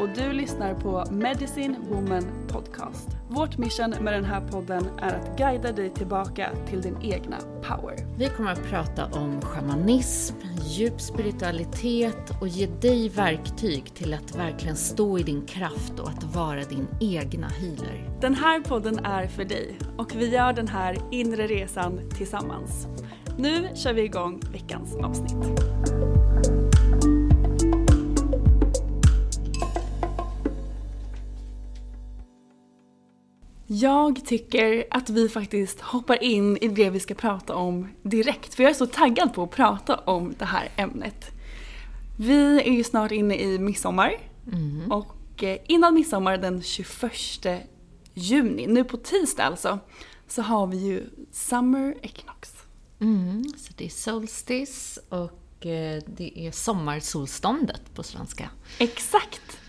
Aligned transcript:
Och 0.00 0.08
du 0.08 0.32
lyssnar 0.32 0.74
på 0.74 1.04
Medicine 1.10 1.76
Woman 1.88 2.24
Podcast. 2.48 3.08
Vårt 3.28 3.58
mission 3.58 3.90
med 4.00 4.12
den 4.12 4.24
här 4.24 4.40
podden 4.40 4.84
är 4.98 5.14
att 5.14 5.38
guida 5.38 5.72
dig 5.72 5.90
tillbaka 5.90 6.50
till 6.66 6.82
din 6.82 6.96
egna 7.02 7.36
power. 7.62 7.96
Vi 8.18 8.28
kommer 8.28 8.52
att 8.52 8.62
prata 8.62 9.06
om 9.06 9.40
shamanism, 9.40 10.34
djup 10.66 11.00
spiritualitet 11.00 12.40
och 12.40 12.48
ge 12.48 12.66
dig 12.66 13.08
verktyg 13.08 13.94
till 13.94 14.14
att 14.14 14.36
verkligen 14.36 14.76
stå 14.76 15.18
i 15.18 15.22
din 15.22 15.46
kraft 15.46 15.98
och 15.98 16.08
att 16.08 16.24
vara 16.24 16.64
din 16.64 16.88
egna 17.00 17.48
healer. 17.48 18.10
Den 18.20 18.34
här 18.34 18.60
podden 18.60 18.98
är 18.98 19.26
för 19.26 19.44
dig 19.44 19.78
och 19.96 20.14
vi 20.14 20.28
gör 20.28 20.52
den 20.52 20.68
här 20.68 20.98
inre 21.10 21.46
resan 21.46 22.00
tillsammans. 22.16 22.86
Nu 23.38 23.68
kör 23.74 23.92
vi 23.92 24.02
igång 24.02 24.42
veckans 24.52 24.96
avsnitt. 24.96 26.61
Jag 33.74 34.24
tycker 34.24 34.84
att 34.90 35.10
vi 35.10 35.28
faktiskt 35.28 35.80
hoppar 35.80 36.22
in 36.22 36.56
i 36.56 36.68
det 36.68 36.90
vi 36.90 37.00
ska 37.00 37.14
prata 37.14 37.54
om 37.54 37.88
direkt, 38.02 38.54
för 38.54 38.62
jag 38.62 38.70
är 38.70 38.74
så 38.74 38.86
taggad 38.86 39.34
på 39.34 39.42
att 39.42 39.50
prata 39.50 39.96
om 39.96 40.34
det 40.38 40.44
här 40.44 40.68
ämnet. 40.76 41.30
Vi 42.18 42.60
är 42.60 42.72
ju 42.72 42.84
snart 42.84 43.12
inne 43.12 43.36
i 43.36 43.58
midsommar 43.58 44.12
och 44.90 45.42
eh, 45.42 45.58
innan 45.66 45.94
midsommar 45.94 46.38
den 46.38 46.62
21 46.62 47.12
juni, 48.14 48.66
nu 48.66 48.84
på 48.84 48.96
tisdag 48.96 49.44
alltså, 49.44 49.78
så 50.28 50.42
har 50.42 50.66
vi 50.66 50.76
ju 50.76 51.04
Summer 51.32 51.94
Equinox. 52.02 52.52
Mm, 53.00 53.44
så 53.58 53.72
det 53.76 53.84
är 53.84 53.88
solstice 53.88 55.00
och 55.08 55.66
eh, 55.66 56.02
det 56.06 56.46
är 56.46 56.50
sommarsolståndet 56.50 57.94
på 57.94 58.02
svenska. 58.02 58.50
Exakt! 58.78 59.61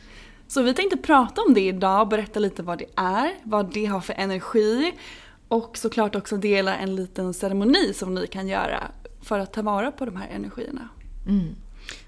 Så 0.53 0.61
vi 0.61 0.73
tänkte 0.73 0.97
prata 0.97 1.41
om 1.41 1.53
det 1.53 1.67
idag, 1.67 2.09
berätta 2.09 2.39
lite 2.39 2.63
vad 2.63 2.77
det 2.77 2.85
är, 2.95 3.31
vad 3.43 3.73
det 3.73 3.85
har 3.85 4.01
för 4.01 4.13
energi 4.13 4.93
och 5.47 5.77
såklart 5.77 6.15
också 6.15 6.37
dela 6.37 6.75
en 6.75 6.95
liten 6.95 7.33
ceremoni 7.33 7.93
som 7.93 8.15
ni 8.15 8.27
kan 8.27 8.47
göra 8.47 8.91
för 9.21 9.39
att 9.39 9.53
ta 9.53 9.61
vara 9.61 9.91
på 9.91 10.05
de 10.05 10.15
här 10.15 10.29
energierna. 10.29 10.89
Mm. 11.27 11.55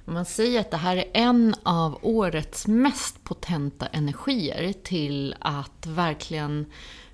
Man 0.06 0.26
säger 0.26 0.60
att 0.60 0.72
det 0.72 0.78
här 0.78 0.98
är 0.98 1.06
en 1.14 1.56
av 1.64 2.00
årets 2.02 2.68
mest 2.68 3.24
potenta 3.24 3.86
energier 3.86 4.74
till 4.74 5.36
att 5.40 5.86
verkligen 5.88 6.66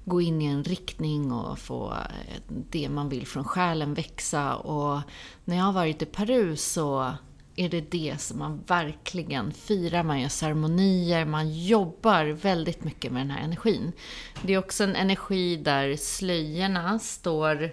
gå 0.06 0.22
in 0.22 0.42
i 0.42 0.46
en 0.46 0.64
riktning 0.64 1.32
och 1.32 1.60
få 1.60 1.92
eh, 1.92 2.42
det 2.48 2.90
man 2.90 3.10
vill 3.10 3.28
från 3.28 3.44
själen 3.44 3.94
växa. 3.94 4.56
Och 4.56 5.02
när 5.46 5.58
jag 5.58 5.64
har 5.64 5.74
varit 5.74 6.02
i 6.02 6.06
Peru 6.06 6.56
så 6.56 7.14
är 7.56 7.70
det 7.70 7.92
det 7.92 8.22
som 8.22 8.40
man 8.40 8.64
verkligen 8.68 9.52
firar. 9.52 10.04
Man 10.04 10.22
gör 10.22 10.30
ceremonier, 10.30 11.26
man 11.26 11.66
jobbar 11.66 12.26
väldigt 12.26 12.84
mycket 12.84 13.12
med 13.12 13.22
den 13.22 13.32
här 13.32 13.44
energin. 13.44 13.92
Det 14.42 14.54
är 14.54 14.58
också 14.58 14.84
en 14.84 14.96
energi 14.96 15.56
där 15.56 15.96
slöjorna 15.96 17.00
står 17.00 17.64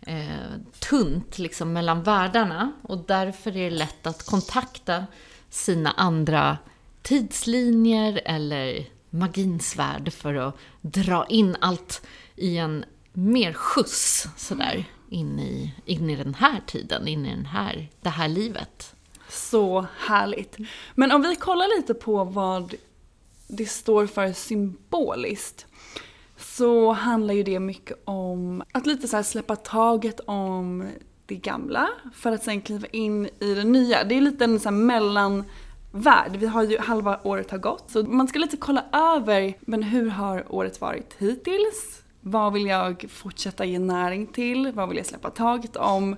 eh, 0.00 0.50
tunt 0.78 1.38
liksom 1.38 1.72
mellan 1.72 2.02
världarna 2.02 2.72
och 2.82 2.98
därför 3.06 3.56
är 3.56 3.70
det 3.70 3.76
lätt 3.76 4.06
att 4.06 4.26
kontakta 4.26 5.06
sina 5.50 5.90
andra 5.90 6.58
tidslinjer 7.02 8.20
eller 8.24 8.86
magins 9.10 9.76
värld 9.76 10.12
för 10.12 10.34
att 10.34 10.56
dra 10.80 11.26
in 11.26 11.56
allt 11.60 12.06
i 12.36 12.58
en 12.58 12.84
mer 13.12 13.52
skjuts 13.52 14.28
sådär 14.36 14.84
in 15.10 15.38
i, 15.40 15.74
in 15.84 16.10
i 16.10 16.16
den 16.16 16.34
här 16.34 16.60
tiden, 16.66 17.08
in 17.08 17.26
i 17.26 17.30
den 17.30 17.46
här, 17.46 17.90
det 18.00 18.08
här 18.08 18.28
livet. 18.28 18.94
Så 19.28 19.86
härligt. 19.98 20.56
Men 20.94 21.12
om 21.12 21.22
vi 21.22 21.36
kollar 21.36 21.76
lite 21.76 21.94
på 21.94 22.24
vad 22.24 22.74
det 23.48 23.66
står 23.66 24.06
för 24.06 24.32
symboliskt 24.32 25.66
så 26.36 26.92
handlar 26.92 27.34
ju 27.34 27.42
det 27.42 27.60
mycket 27.60 28.02
om 28.04 28.62
att 28.72 28.86
lite 28.86 29.08
så 29.08 29.16
här 29.16 29.22
släppa 29.22 29.56
taget 29.56 30.20
om 30.20 30.88
det 31.26 31.34
gamla 31.34 31.88
för 32.14 32.32
att 32.32 32.42
sen 32.42 32.60
kliva 32.60 32.86
in 32.86 33.26
i 33.26 33.54
det 33.54 33.64
nya. 33.64 34.04
Det 34.04 34.14
är 34.14 34.20
lite 34.20 34.44
en 34.44 34.60
så 34.60 34.68
här 34.68 34.76
mellanvärld. 34.76 36.36
Vi 36.36 36.46
har 36.46 36.62
ju 36.62 36.78
halva 36.78 37.20
året 37.22 37.50
har 37.50 37.58
gått 37.58 37.90
så 37.90 38.02
man 38.02 38.28
ska 38.28 38.38
lite 38.38 38.56
kolla 38.56 38.84
över 38.92 39.54
men 39.60 39.82
hur 39.82 40.10
har 40.10 40.54
året 40.54 40.80
varit 40.80 41.14
hittills? 41.18 42.02
Vad 42.20 42.52
vill 42.52 42.66
jag 42.66 43.06
fortsätta 43.10 43.64
ge 43.64 43.78
näring 43.78 44.26
till? 44.26 44.72
Vad 44.72 44.88
vill 44.88 44.98
jag 44.98 45.06
släppa 45.06 45.30
taget 45.30 45.76
om? 45.76 46.16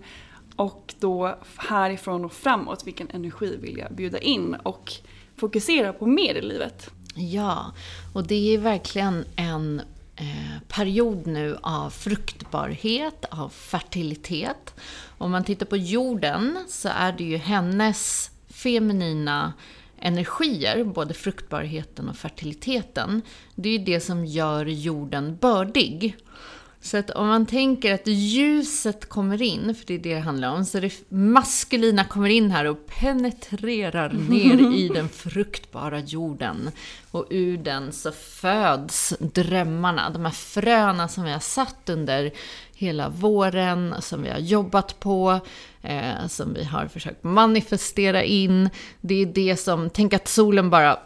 Och 0.60 0.94
då 0.98 1.38
härifrån 1.56 2.25
och 2.25 2.32
framåt, 2.32 2.87
vilken 2.87 3.10
energi 3.10 3.56
vill 3.56 3.78
jag 3.78 3.93
bjuda 3.93 4.19
in 4.19 4.54
och 4.54 4.93
fokusera 5.37 5.93
på 5.93 6.06
mer 6.06 6.34
i 6.34 6.43
livet? 6.43 6.91
Ja, 7.15 7.72
och 8.15 8.26
det 8.26 8.54
är 8.54 8.59
verkligen 8.59 9.25
en 9.37 9.82
eh, 10.16 10.62
period 10.69 11.26
nu 11.26 11.56
av 11.62 11.91
fruktbarhet, 11.91 13.25
av 13.31 13.48
fertilitet. 13.48 14.75
Om 15.19 15.31
man 15.31 15.44
tittar 15.44 15.66
på 15.66 15.76
jorden 15.76 16.65
så 16.69 16.88
är 16.88 17.12
det 17.12 17.25
ju 17.25 17.37
hennes 17.37 18.31
feminina 18.48 19.53
energier, 19.98 20.84
både 20.84 21.15
fruktbarheten 21.15 22.09
och 22.09 22.16
fertiliteten. 22.16 23.22
Det 23.54 23.69
är 23.69 23.78
ju 23.78 23.84
det 23.84 24.00
som 24.00 24.25
gör 24.25 24.66
jorden 24.66 25.37
bördig. 25.37 26.16
Så 26.83 26.97
att 26.97 27.11
om 27.11 27.27
man 27.29 27.47
tänker 27.47 27.95
att 27.95 28.07
ljuset 28.07 29.09
kommer 29.09 29.43
in, 29.43 29.75
för 29.75 29.87
det 29.87 29.95
är 29.95 29.99
det 29.99 30.15
det 30.15 30.21
handlar 30.21 30.54
om, 30.54 30.65
så 30.65 30.81
det 30.81 30.93
maskulina 31.09 32.04
kommer 32.04 32.28
in 32.28 32.51
här 32.51 32.65
och 32.65 32.87
penetrerar 32.87 34.13
ner 34.13 34.75
i 34.77 34.89
den 34.89 35.09
fruktbara 35.09 36.01
jorden. 36.01 36.71
Och 37.10 37.27
ur 37.31 37.57
den 37.57 37.93
så 37.93 38.13
föds 38.13 39.15
drömmarna, 39.19 40.10
de 40.10 40.25
här 40.25 40.33
fröna 40.33 41.09
som 41.09 41.25
vi 41.25 41.33
har 41.33 41.41
satt 41.41 41.89
under 41.89 42.31
hela 42.75 43.09
våren, 43.09 43.95
som 44.01 44.22
vi 44.22 44.31
har 44.31 44.39
jobbat 44.39 45.01
på, 45.01 45.41
eh, 45.83 46.27
som 46.28 46.54
vi 46.54 46.65
har 46.65 46.87
försökt 46.87 47.25
manifestera 47.25 48.22
in. 48.22 48.71
Det 49.01 49.15
är 49.15 49.27
det 49.27 49.57
som, 49.57 49.91
tänk 49.91 50.13
att 50.13 50.28
solen 50.28 50.71
bara 50.71 50.99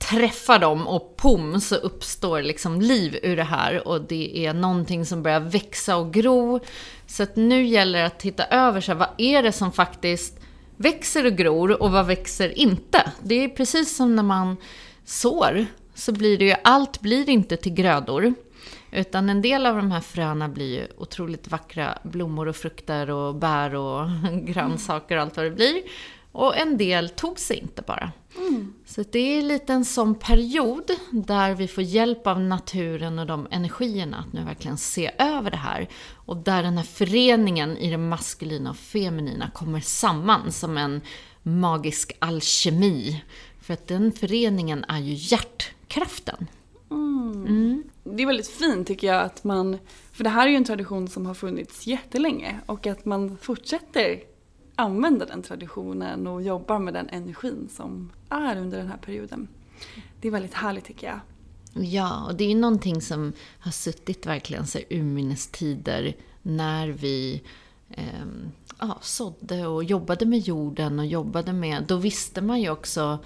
träffar 0.00 0.58
dem 0.58 0.86
och 0.86 1.16
pom 1.16 1.60
så 1.60 1.74
uppstår 1.74 2.42
liksom 2.42 2.80
liv 2.80 3.18
ur 3.22 3.36
det 3.36 3.44
här 3.44 3.88
och 3.88 4.00
det 4.00 4.46
är 4.46 4.54
någonting 4.54 5.06
som 5.06 5.22
börjar 5.22 5.40
växa 5.40 5.96
och 5.96 6.12
gro. 6.12 6.60
Så 7.06 7.22
att 7.22 7.36
nu 7.36 7.66
gäller 7.66 7.98
det 7.98 8.06
att 8.06 8.20
titta 8.20 8.44
över 8.44 8.80
så 8.80 8.92
här, 8.92 8.98
vad 8.98 9.08
är 9.18 9.42
det 9.42 9.52
som 9.52 9.72
faktiskt 9.72 10.40
växer 10.76 11.26
och 11.26 11.32
gror 11.32 11.82
och 11.82 11.92
vad 11.92 12.06
växer 12.06 12.58
inte? 12.58 13.12
Det 13.22 13.34
är 13.34 13.48
precis 13.48 13.96
som 13.96 14.16
när 14.16 14.22
man 14.22 14.56
sår 15.04 15.66
så 15.94 16.12
blir 16.12 16.38
det 16.38 16.44
ju, 16.44 16.54
allt 16.64 17.00
blir 17.00 17.28
inte 17.28 17.56
till 17.56 17.74
grödor. 17.74 18.34
Utan 18.92 19.30
en 19.30 19.42
del 19.42 19.66
av 19.66 19.76
de 19.76 19.90
här 19.90 20.00
fröna 20.00 20.48
blir 20.48 20.78
ju 20.78 20.86
otroligt 20.96 21.48
vackra 21.48 21.98
blommor 22.02 22.48
och 22.48 22.56
frukter 22.56 23.10
och 23.10 23.34
bär 23.34 23.74
och 23.74 24.08
grönsaker 24.42 25.16
och 25.16 25.22
allt 25.22 25.36
vad 25.36 25.46
det 25.46 25.50
blir. 25.50 25.82
Och 26.32 26.56
en 26.56 26.76
del 26.76 27.08
tog 27.08 27.38
sig 27.38 27.56
inte 27.56 27.82
bara. 27.82 28.12
Mm. 28.36 28.74
Så 28.86 29.04
det 29.10 29.38
är 29.38 29.42
lite 29.42 29.72
en 29.72 29.84
sån 29.84 30.14
period 30.14 30.90
där 31.10 31.54
vi 31.54 31.68
får 31.68 31.84
hjälp 31.84 32.26
av 32.26 32.40
naturen 32.40 33.18
och 33.18 33.26
de 33.26 33.48
energierna 33.50 34.18
att 34.18 34.32
nu 34.32 34.44
verkligen 34.44 34.76
se 34.76 35.10
över 35.18 35.50
det 35.50 35.56
här. 35.56 35.88
Och 36.14 36.36
där 36.36 36.62
den 36.62 36.76
här 36.76 36.84
föreningen 36.84 37.76
i 37.76 37.90
det 37.90 37.98
maskulina 37.98 38.70
och 38.70 38.76
feminina 38.76 39.50
kommer 39.50 39.80
samman 39.80 40.52
som 40.52 40.78
en 40.78 41.00
magisk 41.42 42.16
alkemi. 42.18 43.24
För 43.60 43.74
att 43.74 43.88
den 43.88 44.12
föreningen 44.12 44.84
är 44.88 44.98
ju 44.98 45.14
hjärtkraften. 45.14 46.46
Mm. 46.90 47.46
Mm. 47.46 47.82
Det 48.04 48.22
är 48.22 48.26
väldigt 48.26 48.48
fint 48.48 48.86
tycker 48.86 49.06
jag 49.06 49.22
att 49.22 49.44
man, 49.44 49.78
för 50.12 50.24
det 50.24 50.30
här 50.30 50.46
är 50.46 50.50
ju 50.50 50.56
en 50.56 50.64
tradition 50.64 51.08
som 51.08 51.26
har 51.26 51.34
funnits 51.34 51.86
jättelänge 51.86 52.60
och 52.66 52.86
att 52.86 53.04
man 53.04 53.38
fortsätter 53.42 54.20
använda 54.80 55.26
den 55.26 55.42
traditionen 55.42 56.26
och 56.26 56.42
jobbar 56.42 56.78
med 56.78 56.94
den 56.94 57.08
energin 57.08 57.68
som 57.70 58.12
är 58.28 58.56
under 58.56 58.78
den 58.78 58.88
här 58.88 58.96
perioden. 58.96 59.48
Det 60.20 60.28
är 60.28 60.32
väldigt 60.32 60.54
härligt 60.54 60.84
tycker 60.84 61.06
jag. 61.06 61.20
Ja, 61.84 62.26
och 62.26 62.34
det 62.34 62.44
är 62.44 62.48
ju 62.48 62.54
någonting 62.54 63.00
som 63.00 63.32
har 63.58 63.70
suttit 63.70 64.26
verkligen 64.26 64.66
så 64.66 64.78
urminnes 64.90 65.46
tider 65.46 66.16
när 66.42 66.88
vi 66.88 67.42
eh, 67.90 68.26
ja, 68.78 68.98
sådde 69.02 69.66
och 69.66 69.84
jobbade 69.84 70.26
med 70.26 70.38
jorden 70.38 70.98
och 70.98 71.06
jobbade 71.06 71.52
med... 71.52 71.84
Då 71.88 71.96
visste 71.96 72.40
man 72.40 72.60
ju 72.60 72.70
också 72.70 73.18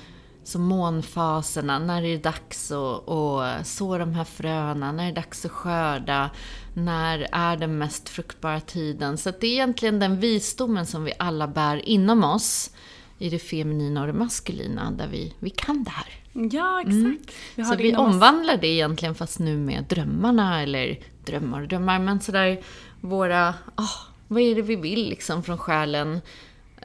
så 0.44 0.58
månfaserna, 0.58 1.79
när 1.79 2.02
är 2.02 2.08
det 2.08 2.23
dags 2.23 2.73
att, 2.73 3.08
att 3.08 3.67
så 3.67 3.99
de 3.99 4.14
här 4.14 4.25
fröna, 4.25 4.93
när 4.93 5.05
är 5.05 5.08
det 5.08 5.20
dags 5.20 5.44
att 5.44 5.50
skörda, 5.50 6.31
när 6.75 7.29
är 7.32 7.56
den 7.56 7.79
mest 7.79 8.08
fruktbara 8.08 8.61
tiden. 8.61 9.19
Så 9.19 9.31
det 9.41 9.46
är 9.46 9.52
egentligen 9.52 9.99
den 9.99 10.20
visdomen 10.20 10.87
som 10.87 11.05
vi 11.05 11.12
alla 11.19 11.49
bär 11.49 11.88
inom 11.88 12.25
oss 12.25 12.70
i 13.19 13.31
det 13.31 13.38
feminina 13.38 14.00
och 14.00 14.06
det 14.06 14.12
maskulina, 14.12 14.91
där 14.91 15.08
vi, 15.08 15.35
vi 15.38 15.50
kan 15.50 15.85
det 15.85 15.91
här. 15.91 16.06
Ja, 16.32 16.81
exakt. 16.81 16.94
Mm. 16.94 17.19
Vi 17.55 17.64
så 17.64 17.76
vi 17.76 17.97
omvandlar 17.97 18.56
det 18.56 18.67
egentligen, 18.67 19.14
fast 19.14 19.38
nu 19.38 19.56
med 19.56 19.85
drömmarna, 19.85 20.62
eller 20.62 20.99
drömmar 21.26 21.62
och 21.62 21.69
drömmar, 21.69 21.99
men 21.99 22.20
sådär 22.20 22.62
våra, 23.00 23.55
oh, 23.76 23.99
vad 24.29 24.43
är 24.43 24.55
det 24.55 24.62
vi 24.62 24.76
vill 24.76 25.08
liksom 25.08 25.43
från 25.43 25.58
själen? 25.58 26.20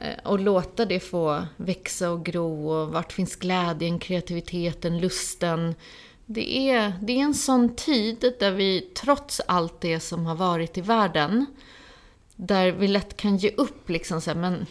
Eh, 0.00 0.18
och 0.24 0.38
låta 0.38 0.84
det 0.84 1.00
få 1.00 1.46
växa 1.56 2.10
och 2.10 2.24
gro 2.24 2.70
och 2.70 2.88
vart 2.88 3.12
finns 3.12 3.36
glädjen, 3.36 3.98
kreativiteten, 3.98 4.98
lusten. 4.98 5.74
Det 6.26 6.70
är, 6.70 6.92
det 7.00 7.12
är 7.12 7.18
en 7.18 7.34
sån 7.34 7.76
tid 7.76 8.34
där 8.40 8.50
vi, 8.50 8.80
trots 8.80 9.40
allt 9.46 9.80
det 9.80 10.00
som 10.00 10.26
har 10.26 10.34
varit 10.34 10.78
i 10.78 10.80
världen, 10.80 11.46
där 12.36 12.72
vi 12.72 12.88
lätt 12.88 13.16
kan 13.16 13.36
ge 13.36 13.50
upp 13.56 13.88
liksom 13.88 14.20
så 14.20 14.30
här, 14.30 14.38
men 14.38 14.66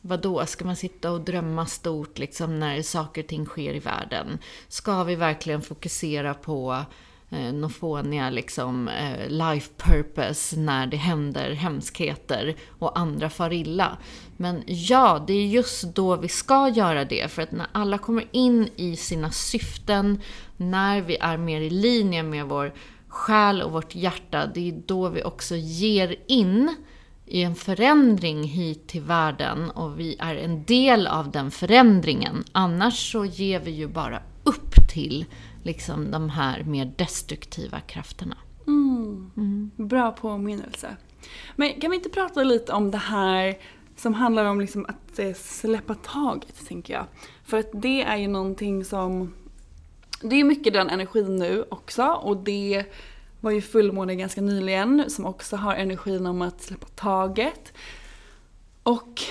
vadå, 0.00 0.46
ska 0.46 0.64
man 0.64 0.76
sitta 0.76 1.10
och 1.10 1.20
drömma 1.20 1.66
stort 1.66 2.18
liksom 2.18 2.60
när 2.60 2.82
saker 2.82 3.22
och 3.22 3.28
ting 3.28 3.46
sker 3.46 3.74
i 3.74 3.78
världen? 3.78 4.38
Ska 4.68 5.04
vi 5.04 5.14
verkligen 5.14 5.62
fokusera 5.62 6.34
på 6.34 6.84
eh, 7.32 7.52
några 7.52 8.30
liksom, 8.30 8.88
eh, 8.88 9.28
life 9.28 9.70
purpose 9.76 10.56
när 10.56 10.86
det 10.86 10.96
händer 10.96 11.50
hemskheter 11.50 12.56
och 12.78 12.98
andra 12.98 13.30
far 13.30 13.52
illa. 13.52 13.98
Men 14.36 14.62
ja, 14.66 15.24
det 15.26 15.32
är 15.32 15.46
just 15.46 15.94
då 15.94 16.16
vi 16.16 16.28
ska 16.28 16.68
göra 16.68 17.04
det. 17.04 17.30
För 17.30 17.42
att 17.42 17.52
när 17.52 17.66
alla 17.72 17.98
kommer 17.98 18.24
in 18.30 18.68
i 18.76 18.96
sina 18.96 19.30
syften, 19.30 20.20
när 20.56 21.00
vi 21.00 21.16
är 21.16 21.36
mer 21.36 21.60
i 21.60 21.70
linje 21.70 22.22
med 22.22 22.46
vår 22.46 22.72
själ 23.08 23.62
och 23.62 23.72
vårt 23.72 23.94
hjärta, 23.94 24.46
det 24.54 24.68
är 24.68 24.82
då 24.86 25.08
vi 25.08 25.22
också 25.22 25.56
ger 25.56 26.16
in 26.26 26.74
i 27.26 27.42
en 27.42 27.54
förändring 27.54 28.44
hit 28.44 28.88
till 28.88 29.00
världen 29.00 29.70
och 29.70 30.00
vi 30.00 30.16
är 30.18 30.34
en 30.34 30.64
del 30.64 31.06
av 31.06 31.30
den 31.30 31.50
förändringen. 31.50 32.44
Annars 32.52 33.12
så 33.12 33.24
ger 33.24 33.60
vi 33.60 33.70
ju 33.70 33.88
bara 33.88 34.22
till 34.92 35.24
liksom 35.62 36.10
de 36.10 36.30
här 36.30 36.64
mer 36.64 36.92
destruktiva 36.96 37.80
krafterna. 37.80 38.36
Mm. 38.66 39.30
Mm. 39.36 39.70
Bra 39.76 40.12
påminnelse. 40.12 40.96
Men 41.56 41.80
kan 41.80 41.90
vi 41.90 41.96
inte 41.96 42.08
prata 42.08 42.42
lite 42.42 42.72
om 42.72 42.90
det 42.90 42.98
här 42.98 43.58
som 43.96 44.14
handlar 44.14 44.44
om 44.44 44.60
liksom 44.60 44.86
att 44.88 45.18
eh, 45.18 45.32
släppa 45.34 45.94
taget, 45.94 46.66
tänker 46.68 46.94
jag. 46.94 47.06
För 47.44 47.58
att 47.58 47.70
det 47.72 48.02
är 48.02 48.16
ju 48.16 48.28
någonting 48.28 48.84
som... 48.84 49.34
Det 50.22 50.36
är 50.36 50.44
mycket 50.44 50.72
den 50.72 50.90
energin 50.90 51.36
nu 51.36 51.64
också 51.68 52.04
och 52.04 52.36
det 52.36 52.84
var 53.40 53.50
ju 53.50 53.60
fullmåne 53.60 54.16
ganska 54.16 54.40
nyligen 54.40 55.04
som 55.10 55.26
också 55.26 55.56
har 55.56 55.74
energin 55.74 56.26
om 56.26 56.42
att 56.42 56.62
släppa 56.62 56.86
taget. 56.86 57.72
Och 58.82 59.22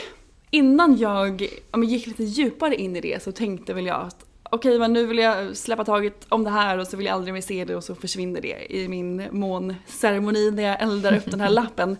innan 0.49 0.97
jag 0.97 1.47
ja, 1.71 1.83
gick 1.83 2.07
lite 2.07 2.23
djupare 2.23 2.75
in 2.75 2.95
i 2.95 3.01
det 3.01 3.23
så 3.23 3.31
tänkte 3.31 3.73
väl 3.73 3.85
jag 3.85 4.01
att 4.01 4.25
okej 4.51 4.79
men 4.79 4.93
nu 4.93 5.05
vill 5.05 5.17
jag 5.17 5.57
släppa 5.57 5.85
taget 5.85 6.25
om 6.29 6.43
det 6.43 6.49
här 6.49 6.77
och 6.77 6.87
så 6.87 6.97
vill 6.97 7.05
jag 7.05 7.13
aldrig 7.13 7.33
mer 7.33 7.41
se 7.41 7.65
det 7.65 7.75
och 7.75 7.83
så 7.83 7.95
försvinner 7.95 8.41
det 8.41 8.75
i 8.75 8.87
min 8.87 9.27
månceremoni 9.31 10.51
när 10.51 10.63
jag 10.63 10.81
eldar 10.81 11.17
upp 11.17 11.31
den 11.31 11.41
här 11.41 11.49
lappen. 11.61 11.97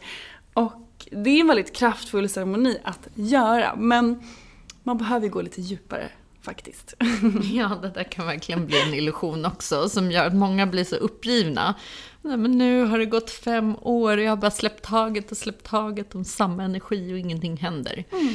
Och 0.54 1.08
det 1.12 1.30
är 1.30 1.42
en 1.42 1.48
väldigt 1.48 1.76
kraftfull 1.76 2.30
ceremoni 2.30 2.78
att 2.84 3.08
göra 3.14 3.76
men 3.76 4.24
man 4.84 4.98
behöver 4.98 5.28
gå 5.28 5.42
lite 5.42 5.62
djupare 5.62 6.10
faktiskt. 6.42 6.94
Ja, 7.54 7.80
det 7.82 7.90
där 7.90 8.04
kan 8.04 8.26
verkligen 8.26 8.66
bli 8.66 8.82
en 8.82 8.94
illusion 8.94 9.46
också 9.46 9.90
som 9.90 10.12
gör 10.12 10.26
att 10.26 10.36
många 10.36 10.68
blir 10.68 10.84
så 10.84 10.96
uppgivna. 10.96 11.76
Nej, 12.22 12.38
men 12.38 12.58
nu 12.58 12.84
har 12.84 12.98
det 12.98 13.06
gått 13.06 13.32
fem 13.32 13.76
år 13.82 14.18
och 14.18 14.24
jag 14.24 14.32
har 14.32 14.38
bara 14.38 14.52
släppt 14.52 14.86
taget 14.86 15.32
och 15.32 15.38
släppt 15.38 15.66
taget 15.66 16.16
om 16.16 16.26
samma 16.26 16.64
energi 16.64 17.14
och 17.14 17.18
ingenting 17.18 17.58
händer. 17.58 18.04
Mm. 18.12 18.34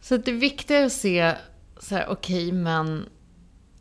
Så 0.00 0.16
det 0.16 0.32
viktiga 0.32 0.78
är 0.78 0.86
att 0.86 0.92
se 0.92 1.34
så 1.78 1.94
här, 1.94 2.06
okej, 2.08 2.46
okay, 2.46 2.52
men 2.52 3.06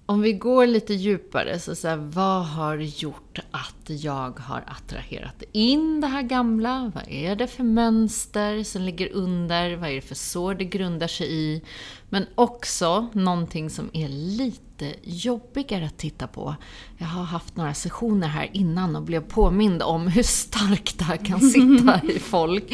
om 0.06 0.22
vi 0.22 0.34
går 0.34 0.68
lite 0.68 0.94
djupare, 0.94 1.60
så, 1.60 1.76
så 1.76 1.88
här, 1.88 1.98
vad 1.98 2.46
har 2.46 2.78
gjort 2.78 3.40
att 3.52 3.90
jag 3.90 4.40
har 4.40 4.64
attraherat 4.68 5.44
in 5.52 6.02
det 6.02 6.08
här 6.08 6.22
gamla? 6.22 6.92
Vad 6.96 7.04
är 7.08 7.36
det 7.36 7.48
för 7.48 7.64
mönster 7.64 8.64
som 8.64 8.82
ligger 8.82 9.14
under? 9.14 9.76
Vad 9.76 9.90
är 9.90 9.96
det 9.96 10.02
för 10.02 10.16
sår 10.16 10.56
det 10.56 10.66
grundar 10.66 11.08
sig 11.08 11.34
i? 11.34 11.62
Men 12.10 12.26
också 12.36 13.08
någonting 13.14 13.70
som 13.70 13.90
är 13.94 14.10
lite 14.10 14.94
jobbigare 15.04 15.86
att 15.86 15.98
titta 15.98 16.28
på. 16.28 16.56
Jag 16.98 17.08
har 17.08 17.24
haft 17.24 17.56
några 17.56 17.74
sessioner 17.74 18.28
här 18.28 18.50
innan 18.54 18.96
och 18.96 19.04
blev 19.04 19.22
påmind 19.22 19.82
om 19.82 20.08
hur 20.08 20.24
starkt 20.24 21.00
det 21.00 21.06
här 21.06 21.18
kan 21.18 21.40
sitta 21.40 22.02
i 22.16 22.20
folk. 22.20 22.74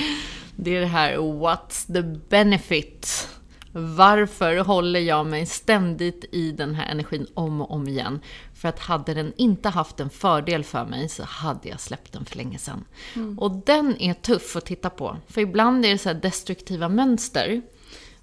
Det 0.55 0.75
är 0.75 0.81
det 0.81 0.87
här 0.87 1.17
What's 1.17 1.93
the 1.93 2.01
benefit? 2.29 3.27
Varför 3.71 4.57
håller 4.57 4.99
jag 4.99 5.25
mig 5.25 5.45
ständigt 5.45 6.25
i 6.31 6.51
den 6.51 6.75
här 6.75 6.91
energin 6.91 7.27
om 7.33 7.61
och 7.61 7.71
om 7.71 7.87
igen? 7.87 8.19
För 8.53 8.69
att 8.69 8.79
hade 8.79 9.13
den 9.13 9.33
inte 9.37 9.69
haft 9.69 9.99
en 9.99 10.09
fördel 10.09 10.63
för 10.63 10.85
mig 10.85 11.09
så 11.09 11.23
hade 11.23 11.69
jag 11.69 11.79
släppt 11.79 12.13
den 12.13 12.25
för 12.25 12.37
länge 12.37 12.57
sedan. 12.57 12.85
Mm. 13.15 13.39
Och 13.39 13.51
den 13.51 14.01
är 14.01 14.13
tuff 14.13 14.55
att 14.55 14.65
titta 14.65 14.89
på. 14.89 15.17
För 15.27 15.41
ibland 15.41 15.85
är 15.85 15.89
det 15.89 15.97
så 15.97 16.13
destruktiva 16.13 16.89
mönster. 16.89 17.61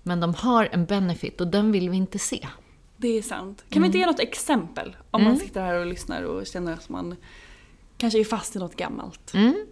Men 0.02 0.20
de 0.20 0.34
har 0.34 0.68
en 0.72 0.84
benefit 0.84 1.40
och 1.40 1.48
den 1.48 1.72
vill 1.72 1.90
vi 1.90 1.96
inte 1.96 2.18
se. 2.18 2.48
Det 2.96 3.18
är 3.18 3.22
sant. 3.22 3.64
Kan 3.68 3.76
mm. 3.76 3.82
vi 3.82 3.86
inte 3.86 3.98
ge 3.98 4.06
något 4.06 4.20
exempel? 4.20 4.96
Om 5.10 5.20
mm. 5.20 5.32
man 5.32 5.40
sitter 5.40 5.60
här 5.60 5.74
och 5.74 5.86
lyssnar 5.86 6.22
och 6.22 6.46
känner 6.46 6.72
att 6.72 6.88
man 6.88 7.16
kanske 7.96 8.20
är 8.20 8.24
fast 8.24 8.56
i 8.56 8.58
något 8.58 8.76
gammalt. 8.76 9.34
Mm. 9.34 9.66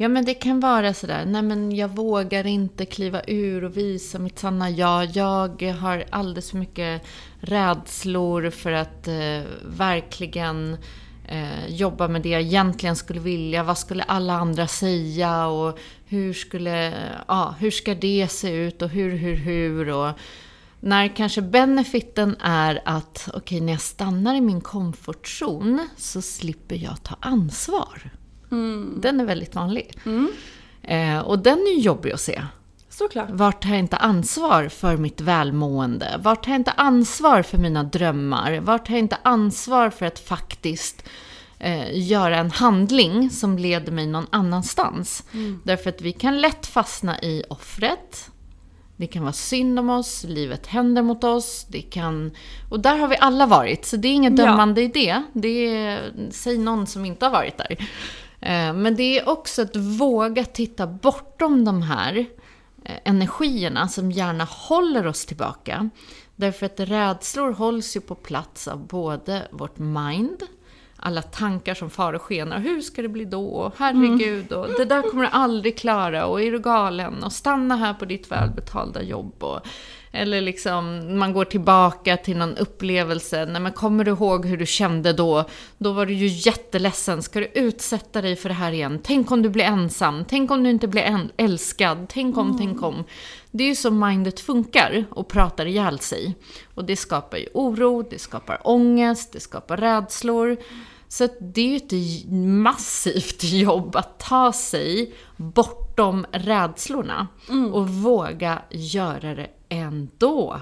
Ja, 0.00 0.08
men 0.08 0.24
det 0.24 0.34
kan 0.34 0.60
vara 0.60 0.94
sådär, 0.94 1.24
nej 1.26 1.42
men 1.42 1.76
jag 1.76 1.88
vågar 1.88 2.46
inte 2.46 2.86
kliva 2.86 3.22
ur 3.26 3.64
och 3.64 3.76
visa 3.76 4.18
mitt 4.18 4.38
sanna 4.38 4.70
jag. 4.70 5.16
Jag 5.16 5.62
har 5.62 6.04
alldeles 6.10 6.50
för 6.50 6.58
mycket 6.58 7.02
rädslor 7.40 8.50
för 8.50 8.72
att 8.72 9.08
eh, 9.08 9.42
verkligen 9.64 10.76
eh, 11.28 11.66
jobba 11.68 12.08
med 12.08 12.22
det 12.22 12.28
jag 12.28 12.42
egentligen 12.42 12.96
skulle 12.96 13.20
vilja. 13.20 13.62
Vad 13.62 13.78
skulle 13.78 14.02
alla 14.02 14.32
andra 14.32 14.66
säga? 14.66 15.46
Och 15.46 15.78
hur 16.06 16.32
skulle, 16.32 16.94
ja, 17.28 17.54
hur 17.58 17.70
ska 17.70 17.94
det 17.94 18.28
se 18.30 18.50
ut? 18.50 18.82
Och 18.82 18.88
hur, 18.88 19.16
hur, 19.16 19.36
hur? 19.36 19.88
Och 19.88 20.10
när 20.80 21.16
kanske 21.16 21.42
benefiten 21.42 22.36
är 22.40 22.82
att, 22.84 23.24
okej, 23.28 23.38
okay, 23.38 23.60
när 23.60 23.72
jag 23.72 23.80
stannar 23.80 24.34
i 24.34 24.40
min 24.40 24.60
komfortzon 24.60 25.88
så 25.96 26.22
slipper 26.22 26.76
jag 26.76 27.02
ta 27.02 27.16
ansvar. 27.20 28.10
Mm. 28.50 28.98
Den 29.02 29.20
är 29.20 29.24
väldigt 29.24 29.54
vanlig. 29.54 29.92
Mm. 30.06 30.32
Eh, 30.82 31.18
och 31.18 31.38
den 31.38 31.58
är 31.58 31.74
ju 31.74 31.80
jobbig 31.80 32.12
att 32.12 32.20
se. 32.20 32.42
Såklart. 32.90 33.28
Vart 33.30 33.62
tar 33.62 33.70
jag 33.70 33.78
inte 33.78 33.96
ansvar 33.96 34.68
för 34.68 34.96
mitt 34.96 35.20
välmående? 35.20 36.20
Vart 36.22 36.44
tar 36.44 36.50
jag 36.52 36.60
inte 36.60 36.70
ansvar 36.70 37.42
för 37.42 37.58
mina 37.58 37.82
drömmar? 37.82 38.60
Vart 38.60 38.86
tar 38.86 38.94
jag 38.94 38.98
inte 38.98 39.18
ansvar 39.22 39.90
för 39.90 40.06
att 40.06 40.18
faktiskt 40.18 41.08
eh, 41.58 41.98
göra 42.08 42.36
en 42.36 42.50
handling 42.50 43.30
som 43.30 43.58
leder 43.58 43.92
mig 43.92 44.06
någon 44.06 44.26
annanstans? 44.30 45.24
Mm. 45.32 45.60
Därför 45.64 45.90
att 45.90 46.00
vi 46.00 46.12
kan 46.12 46.40
lätt 46.40 46.66
fastna 46.66 47.20
i 47.20 47.42
offret, 47.50 48.30
det 48.96 49.06
kan 49.06 49.22
vara 49.22 49.32
synd 49.32 49.78
om 49.78 49.90
oss, 49.90 50.24
livet 50.28 50.66
händer 50.66 51.02
mot 51.02 51.24
oss, 51.24 51.66
det 51.68 51.82
kan... 51.82 52.30
Och 52.68 52.80
där 52.80 52.98
har 52.98 53.08
vi 53.08 53.16
alla 53.20 53.46
varit, 53.46 53.86
så 53.86 53.96
det 53.96 54.08
är 54.08 54.12
inget 54.12 54.38
Ja. 54.38 54.44
dömande 54.46 54.82
i 54.82 54.88
det. 54.88 55.22
det 55.32 55.76
är, 55.76 56.12
säg 56.30 56.58
någon 56.58 56.86
som 56.86 57.04
inte 57.04 57.24
har 57.26 57.32
varit 57.32 57.58
där. 57.58 57.88
Eh, 58.40 58.72
men 58.72 58.96
det 58.96 59.18
är 59.18 59.28
också 59.28 59.62
att 59.62 59.76
våga 59.76 60.44
titta 60.44 60.86
bortom 60.86 61.64
de 61.64 61.82
här 61.82 62.26
eh, 62.84 62.96
energierna 63.04 63.88
som 63.88 64.10
gärna 64.10 64.44
håller 64.44 65.06
oss 65.06 65.26
tillbaka. 65.26 65.90
Därför 66.36 66.66
att 66.66 66.80
rädslor 66.80 67.52
hålls 67.52 67.96
ju 67.96 68.00
på 68.00 68.14
plats 68.14 68.68
av 68.68 68.86
både 68.86 69.48
vårt 69.50 69.78
mind, 69.78 70.42
alla 70.96 71.22
tankar 71.22 71.74
som 71.74 71.90
far 71.90 72.12
och 72.12 72.22
skenar. 72.22 72.58
Hur 72.58 72.80
ska 72.80 73.02
det 73.02 73.08
bli 73.08 73.24
då? 73.24 73.72
Herregud, 73.76 74.52
och 74.52 74.68
det 74.78 74.84
där 74.84 75.02
kommer 75.02 75.22
du 75.22 75.28
aldrig 75.28 75.78
klara. 75.78 76.26
Och 76.26 76.42
är 76.42 76.52
du 76.52 76.58
galen? 76.58 77.24
Och 77.24 77.32
stanna 77.32 77.76
här 77.76 77.94
på 77.94 78.04
ditt 78.04 78.30
välbetalda 78.30 79.02
jobb. 79.02 79.44
Och, 79.44 79.60
eller 80.12 80.40
liksom, 80.40 81.04
man 81.18 81.32
går 81.32 81.44
tillbaka 81.44 82.16
till 82.16 82.36
någon 82.36 82.56
upplevelse. 82.56 83.46
Nej, 83.46 83.60
men 83.62 83.72
kommer 83.72 84.04
du 84.04 84.10
ihåg 84.10 84.46
hur 84.46 84.56
du 84.56 84.66
kände 84.66 85.12
då? 85.12 85.44
Då 85.78 85.92
var 85.92 86.06
du 86.06 86.14
ju 86.14 86.26
jätteledsen. 86.26 87.22
Ska 87.22 87.40
du 87.40 87.46
utsätta 87.46 88.22
dig 88.22 88.36
för 88.36 88.48
det 88.48 88.54
här 88.54 88.72
igen? 88.72 89.00
Tänk 89.02 89.30
om 89.30 89.42
du 89.42 89.48
blir 89.48 89.64
ensam? 89.64 90.24
Tänk 90.28 90.50
om 90.50 90.62
du 90.62 90.70
inte 90.70 90.88
blir 90.88 91.02
äl- 91.02 91.30
älskad? 91.36 92.06
Tänk 92.08 92.36
om, 92.36 92.58
tänk 92.58 92.82
om. 92.82 93.04
Det 93.50 93.64
är 93.64 93.68
ju 93.68 93.74
så 93.74 93.90
mindet 93.90 94.40
funkar 94.40 95.04
och 95.10 95.28
pratar 95.28 95.66
ihjäl 95.66 95.98
sig. 95.98 96.34
Och 96.74 96.84
det 96.84 96.96
skapar 96.96 97.38
ju 97.38 97.46
oro, 97.54 98.02
det 98.10 98.18
skapar 98.18 98.60
ångest, 98.64 99.32
det 99.32 99.40
skapar 99.40 99.76
rädslor. 99.76 100.56
Så 101.08 101.28
det 101.40 101.60
är 101.60 101.68
ju 101.68 101.76
ett 101.76 102.30
massivt 102.62 103.44
jobb 103.52 103.96
att 103.96 104.18
ta 104.18 104.52
sig 104.52 105.14
bortom 105.36 106.26
rädslorna 106.32 107.28
och 107.72 107.88
våga 107.88 108.62
göra 108.70 109.34
det 109.34 109.48
ändå. 109.68 110.60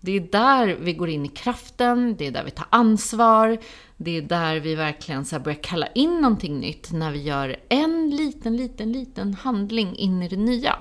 Det 0.00 0.12
är 0.16 0.20
där 0.20 0.76
vi 0.80 0.92
går 0.92 1.08
in 1.08 1.24
i 1.24 1.28
kraften, 1.28 2.16
det 2.18 2.26
är 2.26 2.30
där 2.30 2.44
vi 2.44 2.50
tar 2.50 2.66
ansvar, 2.70 3.58
det 3.96 4.16
är 4.16 4.22
där 4.22 4.56
vi 4.60 4.74
verkligen 4.74 5.24
så 5.24 5.38
börjar 5.38 5.62
kalla 5.62 5.86
in 5.86 6.20
någonting 6.20 6.60
nytt 6.60 6.92
när 6.92 7.10
vi 7.10 7.22
gör 7.22 7.56
en 7.68 8.10
liten, 8.10 8.56
liten, 8.56 8.92
liten 8.92 9.34
handling 9.34 9.96
in 9.96 10.22
i 10.22 10.28
det 10.28 10.36
nya. 10.36 10.76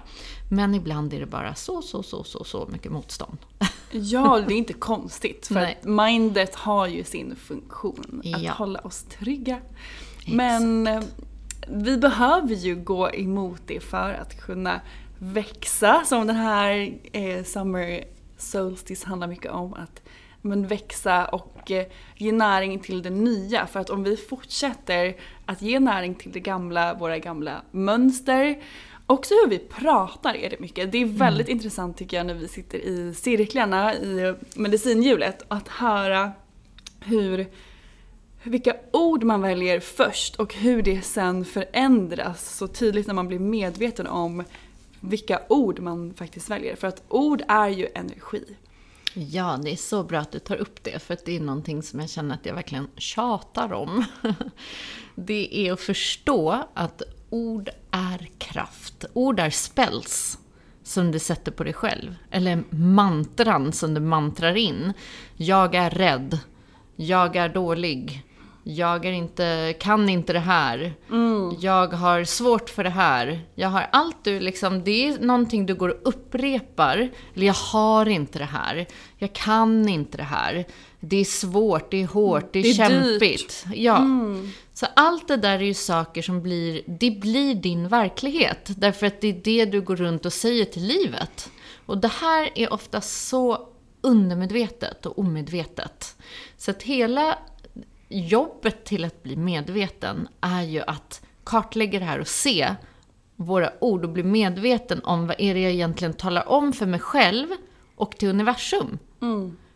Men 0.51 0.75
ibland 0.75 1.13
är 1.13 1.19
det 1.19 1.25
bara 1.25 1.55
så, 1.55 1.81
så, 1.81 2.03
så, 2.03 2.23
så, 2.23 2.43
så 2.43 2.67
mycket 2.71 2.91
motstånd. 2.91 3.37
Ja, 3.91 4.43
det 4.47 4.53
är 4.53 4.57
inte 4.57 4.73
konstigt. 4.73 5.47
För 5.47 5.55
Nej. 5.55 5.77
att 5.81 5.87
mindet 5.87 6.55
har 6.55 6.87
ju 6.87 7.03
sin 7.03 7.35
funktion. 7.35 8.21
Att 8.33 8.41
Ja. 8.41 8.51
hålla 8.51 8.79
oss 8.79 9.03
trygga. 9.03 9.57
Men 10.27 10.87
eh, 10.87 11.03
vi 11.67 11.97
behöver 11.97 12.53
ju 12.55 12.75
gå 12.75 13.11
emot 13.11 13.61
det 13.65 13.79
för 13.79 14.13
att 14.13 14.41
kunna 14.41 14.81
växa. 15.19 16.03
Som 16.05 16.27
den 16.27 16.35
här 16.35 16.93
eh, 17.11 17.43
Summer 17.43 18.03
Solstice 18.37 19.07
handlar 19.07 19.27
mycket 19.27 19.51
om. 19.51 19.73
Att 19.73 20.01
men, 20.41 20.67
växa 20.67 21.25
och 21.25 21.71
eh, 21.71 21.85
ge 22.15 22.31
näring 22.31 22.79
till 22.79 23.01
det 23.01 23.09
nya. 23.09 23.67
För 23.67 23.79
att 23.79 23.89
om 23.89 24.03
vi 24.03 24.17
fortsätter 24.17 25.15
att 25.45 25.61
ge 25.61 25.79
näring 25.79 26.15
till 26.15 26.31
det 26.31 26.39
gamla, 26.39 26.93
våra 26.93 27.19
gamla 27.19 27.61
mönster 27.71 28.61
Också 29.07 29.33
hur 29.33 29.49
vi 29.49 29.59
pratar 29.59 30.35
är 30.35 30.49
det 30.49 30.59
mycket. 30.59 30.91
Det 30.91 30.97
är 30.97 31.05
väldigt 31.05 31.47
intressant 31.47 31.97
tycker 31.97 32.17
jag 32.17 32.25
när 32.25 32.33
vi 32.33 32.47
sitter 32.47 32.77
i 32.77 33.13
cirklarna 33.13 33.95
i 33.95 34.35
medicinhjulet 34.55 35.45
att 35.47 35.67
höra 35.67 36.31
hur 36.99 37.45
vilka 38.43 38.75
ord 38.93 39.23
man 39.23 39.41
väljer 39.41 39.79
först 39.79 40.35
och 40.35 40.53
hur 40.53 40.81
det 40.81 41.01
sen 41.01 41.45
förändras 41.45 42.57
så 42.57 42.67
tydligt 42.67 43.07
när 43.07 43.13
man 43.13 43.27
blir 43.27 43.39
medveten 43.39 44.07
om 44.07 44.43
vilka 45.09 45.41
ord 45.49 45.79
man 45.79 46.13
faktiskt 46.13 46.49
väljer. 46.49 46.75
För 46.75 46.87
att 46.87 47.03
ord 47.07 47.41
är 47.47 47.69
ju 47.69 47.87
energi. 47.95 48.43
Ja, 49.13 49.59
det 49.63 49.71
är 49.71 49.75
så 49.75 50.03
bra 50.03 50.19
att 50.19 50.31
du 50.31 50.39
tar 50.39 50.55
upp 50.55 50.83
det, 50.83 50.99
för 50.99 51.13
att 51.13 51.25
det 51.25 51.35
är 51.35 51.39
någonting 51.39 51.83
som 51.83 51.99
jag 51.99 52.09
känner 52.09 52.35
att 52.35 52.45
jag 52.45 52.53
verkligen 52.53 52.87
tjatar 52.97 53.73
om. 53.73 54.05
Det 55.15 55.67
är 55.67 55.73
att 55.73 55.81
förstå 55.81 56.63
att 56.73 57.01
ord 57.29 57.69
är 57.91 58.29
kraft. 58.37 59.05
Ord 59.13 59.39
är 59.39 59.49
spells 59.49 60.39
som 60.83 61.11
du 61.11 61.19
sätter 61.19 61.51
på 61.51 61.63
dig 61.63 61.73
själv. 61.73 62.15
Eller 62.31 62.63
mantran 62.69 63.71
som 63.71 63.93
du 63.93 64.01
mantrar 64.01 64.55
in. 64.55 64.93
Jag 65.35 65.75
är 65.75 65.89
rädd. 65.89 66.39
Jag 66.95 67.35
är 67.35 67.49
dålig. 67.49 68.23
Jag 68.67 69.05
är 69.05 69.11
inte, 69.11 69.73
kan 69.79 70.09
inte 70.09 70.33
det 70.33 70.39
här. 70.39 70.93
Jag 71.59 71.87
har 71.87 72.23
svårt 72.23 72.69
för 72.69 72.83
det 72.83 72.89
här. 72.89 73.41
Jag 73.55 73.69
har 73.69 73.87
allt 73.91 74.23
du 74.23 74.39
liksom, 74.39 74.83
det 74.83 75.07
är 75.07 75.19
någonting 75.19 75.65
du 75.65 75.75
går 75.75 75.89
och 75.89 75.99
upprepar. 76.03 77.09
Eller 77.35 77.45
jag 77.47 77.53
har 77.53 78.05
inte 78.05 78.39
det 78.39 78.45
här. 78.45 78.85
Jag 79.17 79.33
kan 79.33 79.89
inte 79.89 80.17
det 80.17 80.23
här. 80.23 80.65
Det 80.99 81.17
är 81.17 81.25
svårt, 81.25 81.91
det 81.91 82.01
är 82.01 82.07
hårt, 82.07 82.53
det 82.53 82.59
är, 82.59 82.63
Det 82.63 82.83
är 82.83 82.89
dyrt. 82.89 83.09
kämpigt. 83.19 83.65
Ja. 83.73 84.07
Så 84.73 84.85
allt 84.95 85.27
det 85.27 85.37
där 85.37 85.59
är 85.59 85.63
ju 85.63 85.73
saker 85.73 86.21
som 86.21 86.41
blir, 86.41 86.81
det 86.85 87.11
blir 87.11 87.55
din 87.55 87.87
verklighet. 87.87 88.69
Därför 88.77 89.07
att 89.07 89.21
det 89.21 89.27
är 89.27 89.41
det 89.43 89.65
du 89.65 89.81
går 89.81 89.95
runt 89.95 90.25
och 90.25 90.33
säger 90.33 90.65
till 90.65 90.83
livet. 90.87 91.49
Och 91.85 91.97
det 91.97 92.11
här 92.21 92.49
är 92.55 92.73
ofta 92.73 93.01
så 93.01 93.67
undermedvetet 94.01 95.05
och 95.05 95.19
omedvetet. 95.19 96.15
Så 96.57 96.71
att 96.71 96.83
hela 96.83 97.37
jobbet 98.07 98.85
till 98.85 99.05
att 99.05 99.23
bli 99.23 99.35
medveten 99.35 100.27
är 100.41 100.61
ju 100.61 100.81
att 100.87 101.21
kartlägga 101.43 101.99
det 101.99 102.05
här 102.05 102.19
och 102.19 102.27
se 102.27 102.75
våra 103.35 103.71
ord 103.81 104.03
och 104.03 104.09
bli 104.09 104.23
medveten 104.23 105.03
om 105.03 105.27
vad 105.27 105.35
är 105.39 105.53
det 105.53 105.59
jag 105.59 105.71
egentligen 105.71 106.13
talar 106.13 106.49
om 106.49 106.73
för 106.73 106.85
mig 106.85 106.99
själv 106.99 107.47
och 107.95 108.17
till 108.17 108.29
universum. 108.29 108.99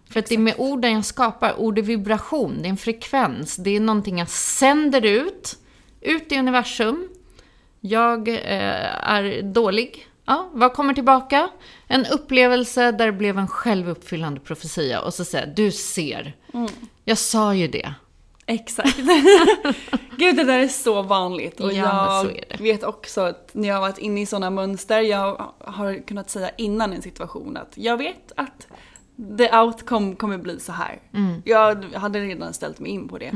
För 0.09 0.19
att 0.19 0.25
det 0.25 0.35
är 0.35 0.39
med 0.39 0.55
orden 0.57 0.93
jag 0.93 1.05
skapar, 1.05 1.59
ord 1.59 1.77
är 1.77 1.81
vibration, 1.81 2.57
det 2.61 2.67
är 2.67 2.69
en 2.69 2.77
frekvens, 2.77 3.55
det 3.55 3.75
är 3.75 3.79
någonting 3.79 4.19
jag 4.19 4.29
sänder 4.29 5.05
ut, 5.05 5.57
ut 6.01 6.31
i 6.31 6.39
universum. 6.39 7.09
Jag 7.79 8.27
eh, 8.27 9.09
är 9.09 9.41
dålig. 9.41 10.07
Ja, 10.25 10.49
vad 10.53 10.73
kommer 10.73 10.93
tillbaka? 10.93 11.49
En 11.87 12.05
upplevelse 12.05 12.91
där 12.91 13.05
det 13.05 13.11
blev 13.11 13.37
en 13.37 13.47
självuppfyllande 13.47 14.39
profetia. 14.39 15.01
Och 15.01 15.13
så 15.13 15.25
säger 15.25 15.47
jag, 15.47 15.55
du 15.55 15.71
ser. 15.71 16.35
Jag 17.05 17.17
sa 17.17 17.53
ju 17.53 17.67
det. 17.67 17.93
Exakt. 18.49 18.97
Gud 20.17 20.35
det 20.35 20.43
där 20.43 20.59
är 20.59 20.67
så 20.67 21.01
vanligt. 21.01 21.59
Och 21.59 21.73
Ja, 21.73 22.25
jag 22.49 22.57
vet 22.57 22.83
också 22.83 23.21
att 23.21 23.49
när 23.53 23.67
jag 23.67 23.75
har 23.75 23.81
varit 23.81 23.97
inne 23.97 24.21
i 24.21 24.25
sådana 24.25 24.49
mönster, 24.49 24.99
jag 25.01 25.51
har 25.59 26.07
kunnat 26.07 26.29
säga 26.29 26.49
innan 26.57 26.93
en 26.93 27.01
situation 27.01 27.57
att 27.57 27.73
jag 27.75 27.97
vet 27.97 28.31
att 28.35 28.67
the 29.37 29.57
outcome 29.57 30.15
kommer 30.15 30.37
bli 30.37 30.59
så 30.59 30.71
här. 30.71 31.01
Mm. 31.13 31.41
Jag 31.45 31.83
hade 31.93 32.19
redan 32.21 32.53
ställt 32.53 32.79
mig 32.79 32.91
in 32.91 33.07
på 33.07 33.17
det. 33.17 33.31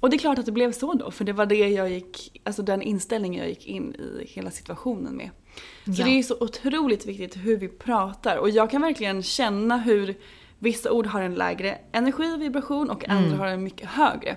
Och 0.00 0.10
det 0.10 0.16
är 0.16 0.18
klart 0.18 0.38
att 0.38 0.46
det 0.46 0.52
blev 0.52 0.72
så 0.72 0.92
då, 0.92 1.10
för 1.10 1.24
det 1.24 1.32
var 1.32 1.46
det 1.46 1.68
jag 1.68 1.90
gick, 1.90 2.40
alltså 2.44 2.62
den 2.62 2.82
inställningen 2.82 3.40
jag 3.40 3.48
gick 3.48 3.66
in 3.66 3.94
i 3.94 4.26
hela 4.28 4.50
situationen 4.50 5.16
med. 5.16 5.30
Så 5.84 5.92
Ja. 5.92 6.04
det 6.04 6.18
är 6.18 6.22
så 6.22 6.36
otroligt 6.40 7.06
viktigt 7.06 7.36
hur 7.36 7.56
vi 7.56 7.68
pratar 7.68 8.36
och 8.36 8.50
jag 8.50 8.70
kan 8.70 8.82
verkligen 8.82 9.22
känna 9.22 9.76
hur 9.78 10.14
vissa 10.60 10.92
ord 10.92 11.06
har 11.06 11.22
en 11.22 11.34
lägre 11.34 11.78
energi 11.92 12.34
och 12.34 12.42
vibration 12.42 12.90
och 12.90 13.08
andra 13.08 13.36
har 13.36 13.46
en 13.46 13.64
mycket 13.64 13.88
högre. 13.88 14.36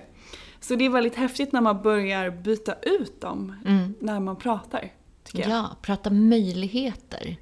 Så 0.60 0.74
det 0.74 0.84
är 0.84 0.90
väldigt 0.90 1.16
häftigt 1.16 1.52
när 1.52 1.60
man 1.60 1.82
börjar 1.82 2.30
byta 2.30 2.74
ut 2.82 3.20
dem 3.20 3.56
när 4.00 4.20
man 4.20 4.36
pratar. 4.36 4.92
Ja, 5.32 5.76
prata 5.82 6.10
möjligheter. 6.10 7.36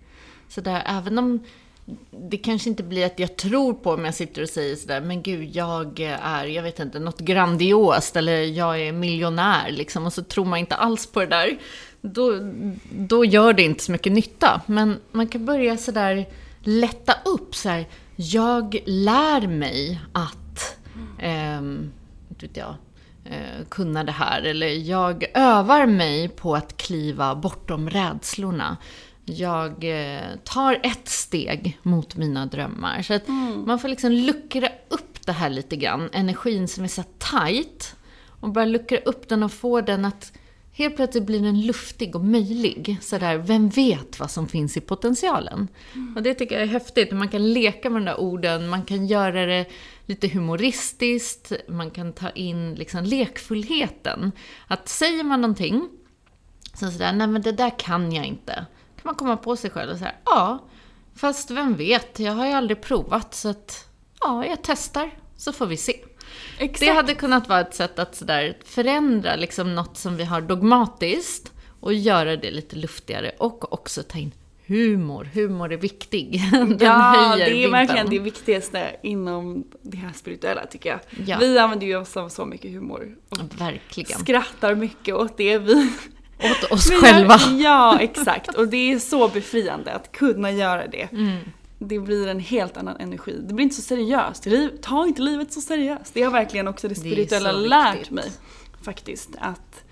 Så 0.48 0.60
där, 0.60 0.82
även 0.86 1.18
om 1.18 1.40
det 2.10 2.36
kanske 2.36 2.70
inte 2.70 2.82
blir 2.82 3.06
att 3.06 3.18
jag 3.18 3.36
tror 3.36 3.74
på 3.74 3.92
om 3.92 4.04
jag 4.04 4.14
sitter 4.14 4.42
och 4.42 4.48
säger 4.48 4.76
sådär, 4.76 5.00
men 5.00 5.22
gud, 5.22 5.56
jag 5.56 6.00
är, 6.00 6.44
jag 6.44 6.62
vet 6.62 6.80
inte, 6.80 6.98
något 6.98 7.20
grandiost 7.20 8.16
eller 8.16 8.42
jag 8.42 8.80
är 8.80 8.92
miljonär 8.92 9.70
liksom, 9.70 10.06
och 10.06 10.12
så 10.12 10.22
tror 10.22 10.44
man 10.44 10.58
inte 10.58 10.74
alls 10.74 11.06
på 11.06 11.20
det 11.20 11.26
där. 11.26 11.58
Då, 12.00 12.32
då 12.90 13.24
gör 13.24 13.52
det 13.52 13.62
inte 13.62 13.84
så 13.84 13.92
mycket 13.92 14.12
nytta. 14.12 14.60
Men 14.66 14.96
man 15.12 15.28
kan 15.28 15.46
börja 15.46 15.76
sådär 15.76 16.26
lätta 16.60 17.14
upp 17.24 17.54
så 17.54 17.68
här, 17.68 17.86
jag 18.16 18.82
lär 18.86 19.46
mig 19.46 20.00
att, 20.12 20.78
inte 22.30 22.46
vet 22.46 22.56
jag, 22.56 22.74
eh, 23.24 23.64
kunna 23.68 24.04
det 24.04 24.12
här. 24.12 24.42
Eller 24.42 24.66
jag 24.66 25.24
övar 25.34 25.86
mig 25.86 26.28
på 26.28 26.54
att 26.54 26.76
kliva 26.76 27.34
bortom 27.34 27.90
rädslorna. 27.90 28.76
Jag 29.24 29.84
eh, 29.84 30.22
tar 30.44 30.80
ett 30.82 31.08
steg 31.08 31.78
mot 31.82 32.16
mina 32.16 32.46
drömmar. 32.46 33.02
Så 33.02 33.14
att 33.14 33.28
man 33.66 33.78
får 33.78 33.88
liksom 33.88 34.12
luckra 34.12 34.68
upp 34.88 35.26
det 35.26 35.32
här 35.32 35.50
lite 35.50 35.76
grann. 35.76 36.10
Energin 36.12 36.68
som 36.68 36.84
är 36.84 36.88
så 36.88 37.02
tight. 37.18 37.96
Och 38.40 38.48
bara 38.48 38.64
luckra 38.64 38.98
upp 38.98 39.28
den 39.28 39.42
och 39.42 39.52
få 39.52 39.80
den 39.80 40.04
att 40.04 40.32
helt 40.72 40.96
plötsligt 40.96 41.26
blir 41.26 41.40
den 41.40 41.60
luftig 41.60 42.16
och 42.16 42.24
möjlig. 42.24 42.98
Sådär, 43.00 43.38
vem 43.38 43.68
vet 43.68 44.20
vad 44.20 44.30
som 44.30 44.48
finns 44.48 44.76
i 44.76 44.80
potentialen? 44.80 45.68
Och 46.16 46.22
det 46.22 46.34
tycker 46.34 46.54
jag 46.54 46.62
är 46.62 46.66
häftigt. 46.66 47.12
Man 47.12 47.28
kan 47.28 47.52
leka 47.52 47.90
med 47.90 48.02
de 48.02 48.06
där 48.06 48.20
orden, 48.20 48.68
man 48.68 48.84
kan 48.84 49.06
göra 49.06 49.46
det 49.46 49.66
lite 50.06 50.28
humoristiskt, 50.28 51.52
man 51.68 51.90
kan 51.90 52.12
ta 52.12 52.30
in 52.30 52.74
liksom 52.74 53.04
lekfullheten. 53.04 54.32
Att 54.66 54.88
säger 54.88 55.24
man 55.24 55.40
någonting, 55.40 55.88
så 56.74 56.90
sådär, 56.90 57.12
nej 57.12 57.26
men 57.26 57.42
det 57.42 57.52
där 57.52 57.78
kan 57.78 58.12
jag 58.12 58.26
inte. 58.26 58.54
kan 58.96 59.02
man 59.02 59.14
komma 59.14 59.36
på 59.36 59.56
sig 59.56 59.70
själv 59.70 59.92
och 59.92 59.98
säga, 59.98 60.14
ja, 60.24 60.68
Fast 61.14 61.50
vem 61.50 61.76
vet, 61.76 62.18
jag 62.18 62.32
har 62.32 62.46
ju 62.46 62.52
aldrig 62.52 62.82
provat 62.82 63.34
så 63.34 63.48
att 63.48 63.88
ja, 64.20 64.46
jag 64.46 64.58
testar 64.62 65.10
så 65.36 65.52
får 65.52 65.66
vi 65.66 65.76
se. 65.76 65.94
Exakt. 66.62 66.80
Det 66.80 66.90
hade 66.90 67.14
kunnat 67.14 67.48
vara 67.48 67.60
ett 67.60 67.74
sätt 67.74 67.98
att 67.98 68.14
sådär 68.14 68.56
förändra 68.64 69.36
liksom 69.36 69.74
något 69.74 69.96
som 69.96 70.16
vi 70.16 70.24
har 70.24 70.40
dogmatiskt 70.40 71.52
och 71.80 71.94
göra 71.94 72.36
det 72.36 72.50
lite 72.50 72.76
luftigare 72.76 73.32
och 73.38 73.72
också 73.72 74.02
ta 74.02 74.18
in 74.18 74.32
humor. 74.66 75.28
Humor 75.34 75.72
är 75.72 75.76
viktig. 75.76 76.42
Den 76.52 76.76
ja, 76.80 77.34
det 77.36 77.42
är 77.42 77.50
vibben. 77.50 77.72
verkligen 77.72 78.10
det 78.10 78.18
viktigaste 78.18 78.96
inom 79.02 79.64
det 79.82 79.96
här 79.96 80.12
spirituella 80.14 80.66
tycker 80.66 80.90
jag. 80.90 81.00
Ja. 81.28 81.36
Vi 81.40 81.58
använder 81.58 81.86
ju 81.86 81.96
oss 81.96 82.16
av 82.16 82.28
så 82.28 82.44
mycket 82.46 82.70
humor 82.70 83.16
och 83.28 83.60
Verkligen. 83.60 84.18
skrattar 84.18 84.74
mycket 84.74 85.14
åt 85.14 85.36
det 85.36 85.58
vi 85.58 85.92
Åt 86.42 86.72
oss 86.72 86.90
själva. 87.00 87.38
Ja, 87.58 87.98
exakt. 88.00 88.54
Och 88.54 88.68
det 88.68 88.92
är 88.92 88.98
så 88.98 89.28
befriande 89.28 89.92
att 89.92 90.12
kunna 90.12 90.50
göra 90.50 90.86
det. 90.86 91.12
Mm. 91.12 91.36
Det 91.88 91.98
blir 91.98 92.28
en 92.28 92.40
helt 92.40 92.76
annan 92.76 92.96
energi. 92.96 93.40
Det 93.48 93.54
blir 93.54 93.62
inte 93.62 93.76
så 93.76 93.82
seriöst. 93.82 94.46
Ta 94.82 95.06
inte 95.06 95.22
livet 95.22 95.52
så 95.52 95.60
seriöst. 95.60 96.14
Det 96.14 96.22
har 96.22 96.30
verkligen 96.30 96.68
också 96.68 96.88
det 96.88 96.94
spirituella 96.94 97.52
så 97.52 97.58
lärt 97.58 97.96
viktigt. 97.96 98.10
mig. 98.10 98.30
Faktiskt. 98.82 99.30
Att, 99.38 99.84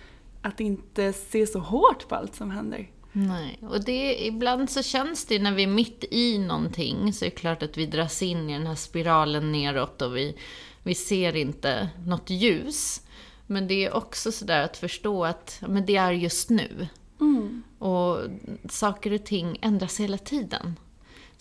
att 0.43 0.61
inte 0.61 1.13
se 1.13 1.47
så 1.47 1.59
hårt 1.59 2.09
på 2.09 2.15
allt 2.15 2.35
som 2.35 2.51
händer. 2.51 2.91
Nej, 3.13 3.59
och 3.63 3.85
det, 3.85 4.27
ibland 4.27 4.71
så 4.71 4.83
känns 4.83 5.25
det 5.25 5.39
när 5.39 5.53
vi 5.53 5.63
är 5.63 5.67
mitt 5.67 6.05
i 6.11 6.39
någonting 6.39 7.13
så 7.13 7.25
är 7.25 7.31
det 7.31 7.37
klart 7.37 7.63
att 7.63 7.79
vi 7.79 7.87
dras 7.87 8.23
in 8.23 8.51
i 8.51 8.53
den 8.53 8.67
här 8.67 8.75
spiralen 8.75 9.53
neråt 9.53 10.03
och 10.03 10.17
vi, 10.17 10.37
vi 10.83 10.95
ser 10.95 11.37
inte 11.37 11.89
något 12.07 12.31
ljus. 12.31 13.03
Men 13.47 13.69
det 13.69 13.85
är 13.85 13.97
också 13.97 14.33
sådär 14.33 14.63
att 14.63 14.77
förstå 14.77 15.25
att 15.25 15.63
men 15.69 15.87
det 15.87 15.97
är 15.97 16.13
just 16.13 16.51
nu. 16.51 16.89
Och 17.79 18.19
saker 18.69 19.13
och 19.13 19.25
ting 19.25 19.59
ändras 19.63 20.01
hela 20.01 20.19
tiden. 20.19 20.77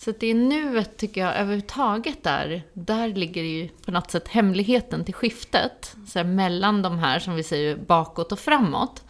Så 0.04 0.12
det 0.20 0.26
är 0.26 0.34
nuet 0.34 0.96
tycker 0.96 1.20
jag 1.20 1.36
överhuvudtaget 1.36 2.22
där, 2.22 2.62
där 2.72 3.08
ligger 3.08 3.42
ju 3.42 3.68
på 3.68 3.90
något 3.90 4.10
sätt 4.10 4.28
hemligheten 4.28 5.04
till 5.04 5.14
skiftet. 5.14 5.96
Så 6.06 6.18
här, 6.18 6.26
mellan 6.26 6.82
de 6.82 6.98
här 6.98 7.18
som 7.18 7.34
vi 7.34 7.42
säger 7.42 7.76
bakåt 7.76 8.32
och 8.32 8.38
framåt. 8.38 9.02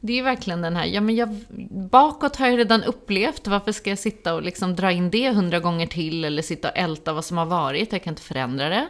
Det 0.00 0.12
är 0.12 0.16
ju 0.16 0.22
verkligen 0.22 0.62
den 0.62 0.76
här, 0.76 0.86
ja 0.86 1.00
men 1.00 1.16
jag, 1.16 1.28
bakåt 1.90 2.36
har 2.36 2.46
jag 2.46 2.58
redan 2.58 2.82
upplevt, 2.82 3.46
varför 3.46 3.72
ska 3.72 3.90
jag 3.90 3.98
sitta 3.98 4.34
och 4.34 4.42
liksom 4.42 4.76
dra 4.76 4.92
in 4.92 5.10
det 5.10 5.30
hundra 5.30 5.60
gånger 5.60 5.86
till 5.86 6.24
eller 6.24 6.42
sitta 6.42 6.70
och 6.70 6.76
älta 6.76 7.12
vad 7.12 7.24
som 7.24 7.38
har 7.38 7.46
varit, 7.46 7.92
jag 7.92 8.02
kan 8.02 8.12
inte 8.12 8.22
förändra 8.22 8.68
det. 8.68 8.86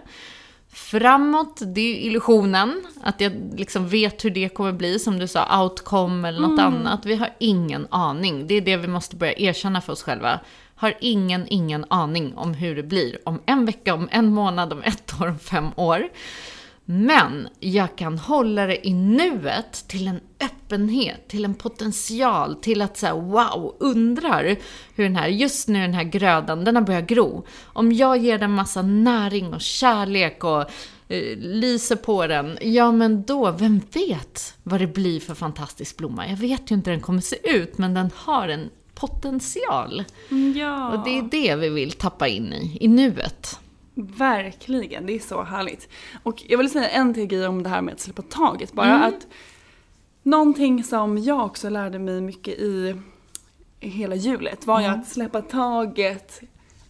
Framåt, 0.73 1.61
det 1.67 1.81
är 1.81 1.89
ju 1.89 2.01
illusionen, 2.01 2.87
att 3.03 3.21
jag 3.21 3.33
liksom 3.57 3.89
vet 3.89 4.25
hur 4.25 4.31
det 4.31 4.49
kommer 4.49 4.73
bli, 4.73 4.99
som 4.99 5.19
du 5.19 5.27
sa, 5.27 5.63
outcome 5.63 6.29
eller 6.29 6.41
något 6.41 6.61
annat. 6.61 7.07
Vi 7.07 7.15
har 7.15 7.31
ingen 7.39 7.87
aning. 7.91 8.47
Det 8.47 8.55
är 8.55 8.61
det 8.61 8.77
vi 8.77 8.89
måste 8.89 9.17
börja 9.17 9.39
erkänna 9.39 9.81
för 9.81 9.93
oss 9.93 10.03
själva. 10.03 10.41
Har 10.79 10.95
ingen, 11.01 11.47
ingen 11.49 11.85
aning 11.91 12.37
om 12.37 12.55
hur 12.55 12.77
det 12.77 12.83
blir 12.83 13.19
om 13.25 13.41
en 13.47 13.67
vecka, 13.67 13.95
om 13.95 14.09
en 14.11 14.33
månad, 14.33 14.73
om 14.73 14.83
ett 14.83 15.21
år, 15.21 15.29
om 15.29 15.39
fem 15.39 15.71
år. 15.77 16.09
Men 16.91 17.49
jag 17.61 17.97
kan 17.97 18.19
hålla 18.19 18.67
det 18.67 18.89
i 18.89 18.95
nuet 18.95 19.85
till 19.89 20.09
en 20.09 20.21
öppenhet, 20.41 21.29
till 21.29 21.45
en 21.45 21.55
potential, 21.55 22.55
till 22.55 22.83
att 22.83 22.97
säga 22.97 23.15
wow, 23.15 23.77
undrar 23.81 24.57
hur 24.95 25.05
den 25.05 25.17
här, 25.17 25.29
just 25.29 25.69
nu 25.69 25.81
den 25.81 25.95
här 25.95 26.05
grödan, 26.05 26.65
den 26.65 26.77
har 26.77 26.83
börjat 26.83 27.07
gro. 27.07 27.47
Om 27.65 27.93
jag 27.93 28.19
ger 28.19 28.39
den 28.39 28.51
massa 28.51 28.83
näring 28.83 29.55
och 29.55 29.61
kärlek 29.61 30.45
och 30.45 30.61
eh, 31.09 31.39
lyser 31.39 31.97
på 31.97 32.27
den, 32.27 32.59
ja 32.61 32.93
men 32.93 33.23
då, 33.23 33.51
vem 33.51 33.81
vet 33.93 34.55
vad 34.63 34.81
det 34.81 34.87
blir 34.87 35.21
för 35.21 35.35
fantastisk 35.35 35.97
blomma? 35.97 36.29
Jag 36.29 36.37
vet 36.37 36.71
ju 36.71 36.75
inte 36.75 36.91
hur 36.91 36.97
den 36.97 37.05
kommer 37.05 37.21
se 37.21 37.57
ut, 37.57 37.79
men 37.79 37.95
den 37.95 38.11
har 38.15 38.49
en 38.49 38.71
potential. 39.01 40.05
Ja. 40.57 40.89
Och 40.89 41.05
det 41.05 41.19
är 41.19 41.23
det 41.23 41.57
vi 41.57 41.69
vill 41.69 41.93
tappa 41.93 42.29
in 42.29 42.53
i, 42.53 42.79
i 42.81 42.89
nuet. 42.89 43.61
Verkligen, 43.95 45.07
det 45.07 45.13
är 45.13 45.19
så 45.19 45.43
härligt. 45.43 45.89
Och 46.23 46.45
jag 46.49 46.59
vill 46.59 46.71
säga 46.71 46.89
en 46.89 47.15
till 47.15 47.27
grej 47.27 47.47
om 47.47 47.63
det 47.63 47.69
här 47.69 47.83
med 47.83 47.95
att 47.95 48.01
släppa 48.01 48.23
taget. 48.23 48.73
Bara 48.73 49.05
att 49.05 49.27
någonting 50.23 50.85
som 50.85 51.19
jag 51.19 51.45
också 51.45 51.69
lärde 51.69 51.99
mig 51.99 52.21
mycket 52.21 52.59
i 52.59 52.97
hela 53.81 54.15
hjulet 54.15 54.67
var 54.67 54.81
ju 54.81 54.87
att 54.87 55.09
släppa 55.09 55.43
taget 55.43 56.41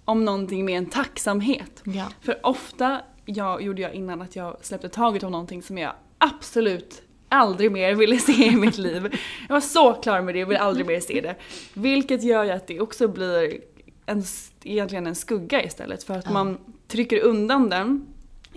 om 0.04 0.24
någonting 0.24 0.64
med 0.64 0.78
en 0.78 0.86
tacksamhet. 0.86 1.82
Ja. 1.84 2.06
För 2.20 2.46
ofta 2.46 3.00
jag, 3.24 3.62
gjorde 3.62 3.82
jag 3.82 3.94
innan 3.94 4.22
att 4.22 4.36
jag 4.36 4.56
släppte 4.60 4.88
taget 4.88 5.22
om 5.22 5.32
någonting 5.32 5.62
som 5.62 5.78
jag 5.78 5.92
absolut 6.18 7.02
aldrig 7.28 7.72
mer 7.72 7.94
ville 7.94 8.18
se 8.18 8.46
i 8.46 8.56
mitt 8.56 8.78
liv. 8.88 9.18
Jag 9.48 9.54
var 9.54 9.60
så 9.60 9.94
klar 9.94 10.20
med 10.20 10.34
det, 10.34 10.38
jag 10.38 10.46
vill 10.46 10.56
aldrig 10.56 10.86
mer 10.86 11.00
se 11.00 11.20
det. 11.20 11.34
Vilket 11.74 12.22
gör 12.22 12.44
ju 12.44 12.50
att 12.50 12.66
det 12.66 12.80
också 12.80 13.08
blir 13.08 13.60
en, 14.06 14.22
egentligen 14.64 15.06
en 15.06 15.14
skugga 15.14 15.64
istället 15.64 16.02
för 16.02 16.14
att 16.14 16.30
man 16.30 16.58
trycker 16.88 17.20
undan 17.20 17.70
den 17.70 18.06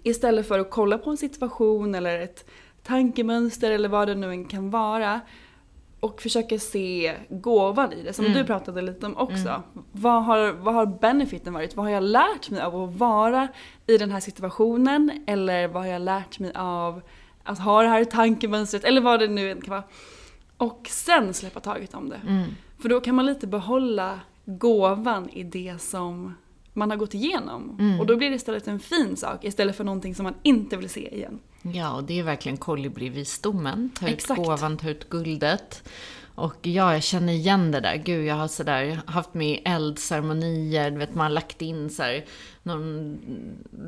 istället 0.04 0.48
för 0.48 0.60
att 0.60 0.70
kolla 0.70 0.98
på 0.98 1.10
en 1.10 1.18
situation 1.18 1.96
eller 1.96 2.20
ett 2.20 2.50
tankemönster 2.84 3.72
eller 3.72 3.90
vad 3.90 4.08
det 4.08 4.16
nu 4.16 4.30
än 4.30 4.46
kan 4.46 4.70
vara 4.70 5.22
och 6.00 6.22
försöka 6.22 6.60
se 6.60 7.16
gåvan 7.30 7.94
i 7.94 8.04
det, 8.04 8.14
som 8.14 8.26
du 8.26 8.44
pratade 8.44 8.82
lite 8.82 9.06
om 9.06 9.18
också. 9.18 9.64
Vad, 9.92 10.24
har, 10.24 10.52
vad 10.52 10.74
har 10.74 10.86
benefiten 10.86 11.54
varit? 11.54 11.76
Vad 11.76 11.86
har 11.86 11.92
jag 11.92 12.04
lärt 12.04 12.50
mig 12.50 12.62
av 12.62 12.76
att 12.76 12.96
vara 12.96 13.48
i 13.88 13.98
den 13.98 14.12
här 14.12 14.20
situationen? 14.20 15.24
Eller 15.28 15.68
vad 15.68 15.84
har 15.84 15.90
jag 15.90 16.02
lärt 16.02 16.40
mig 16.40 16.52
av 16.56 17.02
att 17.44 17.60
ha 17.60 17.82
det 17.82 17.88
här 17.88 18.04
tankemönstret? 18.06 18.84
Eller 18.84 19.02
vad 19.02 19.20
det 19.20 19.28
nu 19.28 19.52
än 19.52 19.62
kan 19.62 19.72
vara. 19.72 19.84
Och 20.58 20.88
sen 20.90 21.34
släppa 21.34 21.60
taget 21.60 21.94
om 21.94 22.10
det. 22.10 22.46
För 22.82 22.90
då 22.90 23.02
kan 23.02 23.16
man 23.16 23.26
lite 23.26 23.48
behålla 23.48 24.20
gåvan 24.46 25.30
i 25.30 25.44
det 25.44 25.82
som 25.82 26.36
man 26.74 26.90
har 26.90 26.98
gått 26.98 27.14
igenom. 27.14 27.98
Och 28.00 28.06
då 28.06 28.16
blir 28.16 28.30
det 28.30 28.36
istället 28.36 28.68
en 28.68 28.80
fin 28.80 29.18
sak 29.18 29.44
istället 29.44 29.76
för 29.78 29.84
någonting 29.84 30.16
som 30.16 30.24
man 30.24 30.36
inte 30.44 30.78
vill 30.78 30.90
se 30.90 31.16
igen. 31.16 31.40
Ja, 31.62 31.96
och 31.96 32.04
det 32.04 32.20
är 32.20 32.24
verkligen 32.24 32.58
kolibrivisdomen. 32.58 33.90
Ta 33.96 34.08
ut 34.08 34.14
Exakt. 34.14 34.42
gåvan, 34.42 34.78
ta 34.78 34.90
ut 34.90 35.10
guldet. 35.10 35.90
Och 36.36 36.68
ja, 36.68 36.94
jag 36.94 37.04
känner 37.04 37.34
igen 37.34 37.72
det 37.72 37.80
där. 37.80 37.96
Gud, 37.96 38.26
jag 38.26 38.36
har 38.36 38.48
sådär 38.48 39.00
haft 39.06 39.34
med 39.34 39.60
eldceremonier, 39.66 40.92
du 40.92 40.98
vet 40.98 41.16
man 41.16 41.24
har 41.24 41.30
lagt 41.30 41.62
in 41.62 41.90
så 41.90 42.04
här, 42.04 42.26
någon 42.64 43.20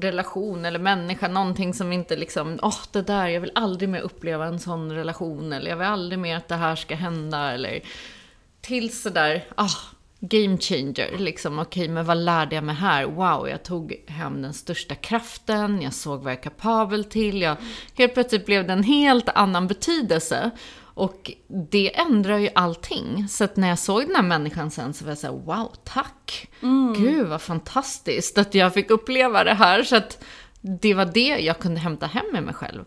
relation 0.01 0.65
eller 0.65 0.79
människa, 0.79 1.27
någonting 1.27 1.73
som 1.73 1.91
inte 1.91 2.15
liksom, 2.15 2.59
åh 2.61 2.79
det 2.91 3.01
där, 3.01 3.27
jag 3.27 3.41
vill 3.41 3.51
aldrig 3.55 3.89
mer 3.89 4.01
uppleva 4.01 4.45
en 4.45 4.59
sån 4.59 4.91
relation, 4.91 5.53
eller 5.53 5.69
jag 5.69 5.77
vill 5.77 5.87
aldrig 5.87 6.19
mer 6.19 6.37
att 6.37 6.47
det 6.47 6.55
här 6.55 6.75
ska 6.75 6.95
hända, 6.95 7.51
eller 7.51 7.81
till 8.61 9.01
sådär, 9.01 9.45
ah, 9.55 9.69
game 10.19 10.57
changer. 10.57 11.17
Liksom, 11.17 11.59
okej, 11.59 11.87
men 11.87 12.05
vad 12.05 12.17
lärde 12.17 12.55
jag 12.55 12.63
mig 12.63 12.75
här? 12.75 13.05
Wow, 13.05 13.49
jag 13.49 13.63
tog 13.63 14.03
hem 14.07 14.41
den 14.41 14.53
största 14.53 14.95
kraften, 14.95 15.81
jag 15.81 15.93
såg 15.93 16.23
vad 16.23 16.31
jag 16.31 16.39
är 16.39 16.43
kapabel 16.43 17.03
till, 17.03 17.41
jag, 17.41 17.55
helt 17.97 18.13
plötsligt 18.13 18.45
blev 18.45 18.67
det 18.67 18.73
en 18.73 18.83
helt 18.83 19.29
annan 19.29 19.67
betydelse. 19.67 20.51
Och 20.93 21.31
det 21.71 21.95
ändrar 21.95 22.37
ju 22.37 22.49
allting. 22.55 23.27
Så 23.29 23.43
att 23.43 23.55
när 23.57 23.69
jag 23.69 23.79
såg 23.79 24.01
den 24.07 24.15
här 24.15 24.23
människan 24.23 24.71
sen 24.71 24.93
så 24.93 25.05
var 25.05 25.11
jag 25.11 25.17
såhär, 25.17 25.33
wow, 25.33 25.71
tack! 25.83 26.47
Gud 26.97 27.27
vad 27.27 27.41
fantastiskt 27.41 28.37
att 28.37 28.55
jag 28.55 28.73
fick 28.73 28.89
uppleva 28.89 29.43
det 29.43 29.53
här. 29.53 29.83
Så 29.83 29.95
att 29.95 30.23
det 30.61 30.93
var 30.93 31.05
det 31.05 31.27
jag 31.39 31.59
kunde 31.59 31.79
hämta 31.79 32.05
hem 32.05 32.25
med 32.33 32.43
mig 32.43 32.53
själv. 32.53 32.85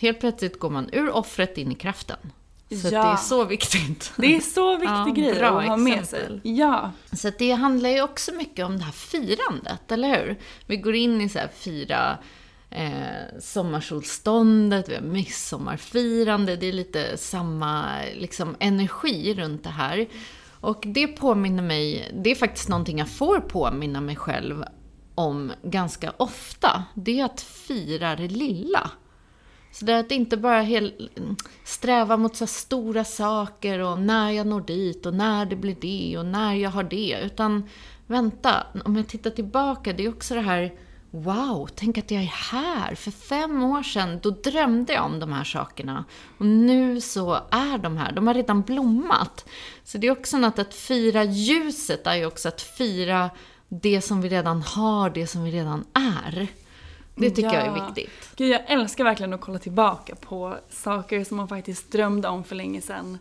Helt 0.00 0.20
plötsligt 0.20 0.58
går 0.58 0.70
man 0.70 0.88
ur 0.92 1.10
offret 1.10 1.58
in 1.58 1.72
i 1.72 1.74
kraften. 1.74 2.16
Så 2.82 2.88
Ja. 2.94 3.02
det 3.04 3.08
är 3.08 3.16
så 3.16 3.44
viktigt. 3.44 4.12
Det 4.16 4.36
är 4.36 4.40
så 4.40 4.76
viktig 4.76 4.88
Ja, 4.94 5.12
grej 5.30 5.34
bra 5.34 5.60
att 5.60 5.66
ha 5.66 5.76
med 5.76 5.98
exempel. 6.00 6.40
sig. 6.42 6.56
Ja. 6.56 6.90
Så 7.12 7.30
det 7.38 7.50
handlar 7.52 7.90
ju 7.90 8.02
också 8.02 8.32
mycket 8.32 8.64
om 8.66 8.78
det 8.78 8.84
här 8.84 8.92
firandet, 8.92 9.92
eller 9.92 10.08
hur? 10.08 10.36
Vi 10.66 10.76
går 10.76 10.94
in 10.94 11.20
i 11.20 11.28
så 11.28 11.38
här 11.38 11.48
fira 11.56 12.18
eh, 12.76 13.38
sommarsolståndet, 13.40 14.88
vi 14.88 14.94
har 14.94 15.02
midsommarfirande, 15.02 16.56
det 16.56 16.66
är 16.66 16.72
lite 16.72 17.16
samma 17.16 17.86
liksom, 18.14 18.56
energi 18.60 19.34
runt 19.34 19.64
det 19.64 19.70
här. 19.70 20.08
Och 20.60 20.84
det 20.86 21.06
påminner 21.06 21.62
mig, 21.62 22.12
det 22.14 22.30
är 22.30 22.34
faktiskt 22.34 22.68
någonting 22.68 22.98
jag 22.98 23.08
får 23.08 23.40
påminna 23.40 24.00
mig 24.00 24.16
själv 24.16 24.64
om 25.14 25.52
ganska 25.62 26.12
ofta. 26.16 26.84
Det 26.94 27.20
är 27.20 27.24
att 27.24 27.40
fira 27.40 28.16
det 28.16 28.28
lilla. 28.28 28.90
Så 29.72 29.84
det 29.84 29.92
är 29.92 30.00
att 30.00 30.12
inte 30.12 30.36
bara 30.36 30.60
hel, 30.60 31.10
sträva 31.64 32.16
mot 32.16 32.36
så 32.36 32.46
stora 32.46 33.04
saker 33.04 33.78
och 33.78 34.00
när 34.00 34.30
jag 34.30 34.46
når 34.46 34.60
dit 34.60 35.06
och 35.06 35.14
när 35.14 35.46
det 35.46 35.56
blir 35.56 35.76
det 35.80 36.18
och 36.18 36.26
när 36.26 36.54
jag 36.54 36.70
har 36.70 36.84
det. 36.84 37.20
Utan 37.24 37.68
vänta, 38.06 38.66
om 38.84 38.96
jag 38.96 39.08
tittar 39.08 39.30
tillbaka, 39.30 39.92
det 39.92 40.04
är 40.04 40.08
också 40.08 40.34
det 40.34 40.40
här 40.40 40.72
Wow, 41.24 41.68
tänk 41.74 41.98
att 41.98 42.10
jag 42.10 42.22
är 42.22 42.26
här! 42.52 42.94
För 42.94 43.10
fem 43.10 43.62
år 43.62 43.82
sedan, 43.82 44.20
då 44.22 44.30
drömde 44.30 44.92
jag 44.92 45.04
om 45.04 45.20
de 45.20 45.32
här 45.32 45.44
sakerna. 45.44 46.04
Och 46.38 46.46
nu 46.46 47.00
så 47.00 47.34
är 47.50 47.78
de 47.78 47.96
här, 47.96 48.12
de 48.12 48.26
har 48.26 48.34
redan 48.34 48.62
blommat. 48.62 49.48
Så 49.84 49.98
det 49.98 50.06
är 50.06 50.10
också 50.10 50.38
något 50.38 50.58
att 50.58 50.74
fira 50.74 51.24
ljuset, 51.24 52.06
är 52.06 52.14
ju 52.14 52.26
också 52.26 52.48
att 52.48 52.60
fira 52.62 53.30
det 53.68 54.00
som 54.00 54.20
vi 54.20 54.28
redan 54.28 54.62
har, 54.62 55.10
det 55.10 55.26
som 55.26 55.44
vi 55.44 55.50
redan 55.50 55.84
är. 55.92 56.48
Det 57.14 57.30
tycker 57.30 57.54
jag 57.54 57.62
är 57.66 57.76
Ja. 57.76 57.84
viktigt. 57.86 58.30
Gud, 58.36 58.50
jag 58.50 58.70
älskar 58.70 59.04
verkligen 59.04 59.32
att 59.32 59.40
kolla 59.40 59.58
tillbaka 59.58 60.14
på 60.14 60.56
saker 60.70 61.24
som 61.24 61.36
man 61.36 61.48
faktiskt 61.48 61.92
drömde 61.92 62.28
om 62.28 62.44
för 62.44 62.54
länge 62.54 62.80
sedan. 62.80 63.18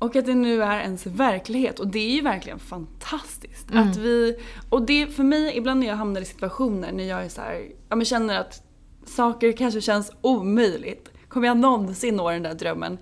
Och 0.00 0.16
att 0.16 0.26
det 0.26 0.34
nu 0.34 0.62
är 0.62 0.80
ens 0.80 1.06
verklighet. 1.06 1.80
Och 1.80 1.88
det 1.88 1.98
är 1.98 2.14
ju 2.14 2.20
verkligen 2.20 2.58
fantastiskt. 2.58 3.66
Att 3.74 3.96
vi, 3.96 4.36
och 4.68 4.82
det 4.82 5.06
för 5.06 5.22
mig, 5.22 5.56
ibland 5.56 5.80
när 5.80 5.86
jag 5.86 5.96
hamnar 5.96 6.20
i 6.20 6.24
situationer 6.24 6.92
när 6.92 7.04
jag 7.04 7.24
är 7.24 7.28
så 7.28 7.40
här, 7.40 7.62
ja, 7.88 7.96
men 7.96 8.04
känner 8.04 8.40
att 8.40 8.62
saker 9.06 9.52
kanske 9.52 9.80
känns 9.80 10.12
omöjligt. 10.20 11.08
Kommer 11.28 11.46
jag 11.46 11.56
någonsin 11.56 12.16
nå 12.16 12.30
den 12.30 12.42
där 12.42 12.54
drömmen? 12.54 12.98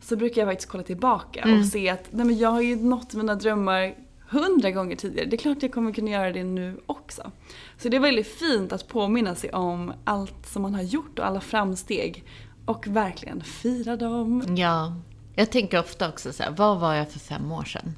Så 0.00 0.16
brukar 0.16 0.40
jag 0.40 0.48
faktiskt 0.48 0.70
kolla 0.70 0.84
tillbaka 0.84 1.58
och 1.58 1.66
se 1.66 1.88
att 1.88 2.08
nej, 2.10 2.26
men 2.26 2.38
jag 2.38 2.50
har 2.50 2.60
ju 2.60 2.76
nått 2.76 3.14
mina 3.14 3.34
drömmar 3.34 3.94
hundra 4.28 4.70
gånger 4.70 4.96
tidigare. 4.96 5.28
Det 5.28 5.36
är 5.36 5.38
klart 5.38 5.62
jag 5.62 5.72
kommer 5.72 5.92
kunna 5.92 6.10
göra 6.10 6.32
det 6.32 6.44
nu 6.44 6.80
också. 6.86 7.30
Så 7.78 7.88
det 7.88 7.96
är 7.96 8.00
väldigt 8.00 8.26
fint 8.38 8.72
att 8.72 8.88
påminna 8.88 9.34
sig 9.34 9.50
om 9.52 9.92
allt 10.04 10.46
som 10.46 10.62
man 10.62 10.74
har 10.74 10.82
gjort 10.82 11.18
och 11.18 11.26
alla 11.26 11.40
framsteg. 11.40 12.24
Och 12.64 12.86
verkligen 12.86 13.40
fira 13.40 13.96
dem. 13.96 14.56
Ja. 14.56 14.92
Jag 15.34 15.52
tänker 15.52 15.80
ofta 15.80 16.08
också 16.08 16.32
så 16.32 16.42
här, 16.42 16.50
vad 16.50 16.80
var 16.80 16.94
jag 16.94 17.10
för 17.10 17.18
fem 17.18 17.52
år 17.52 17.64
sedan? 17.64 17.94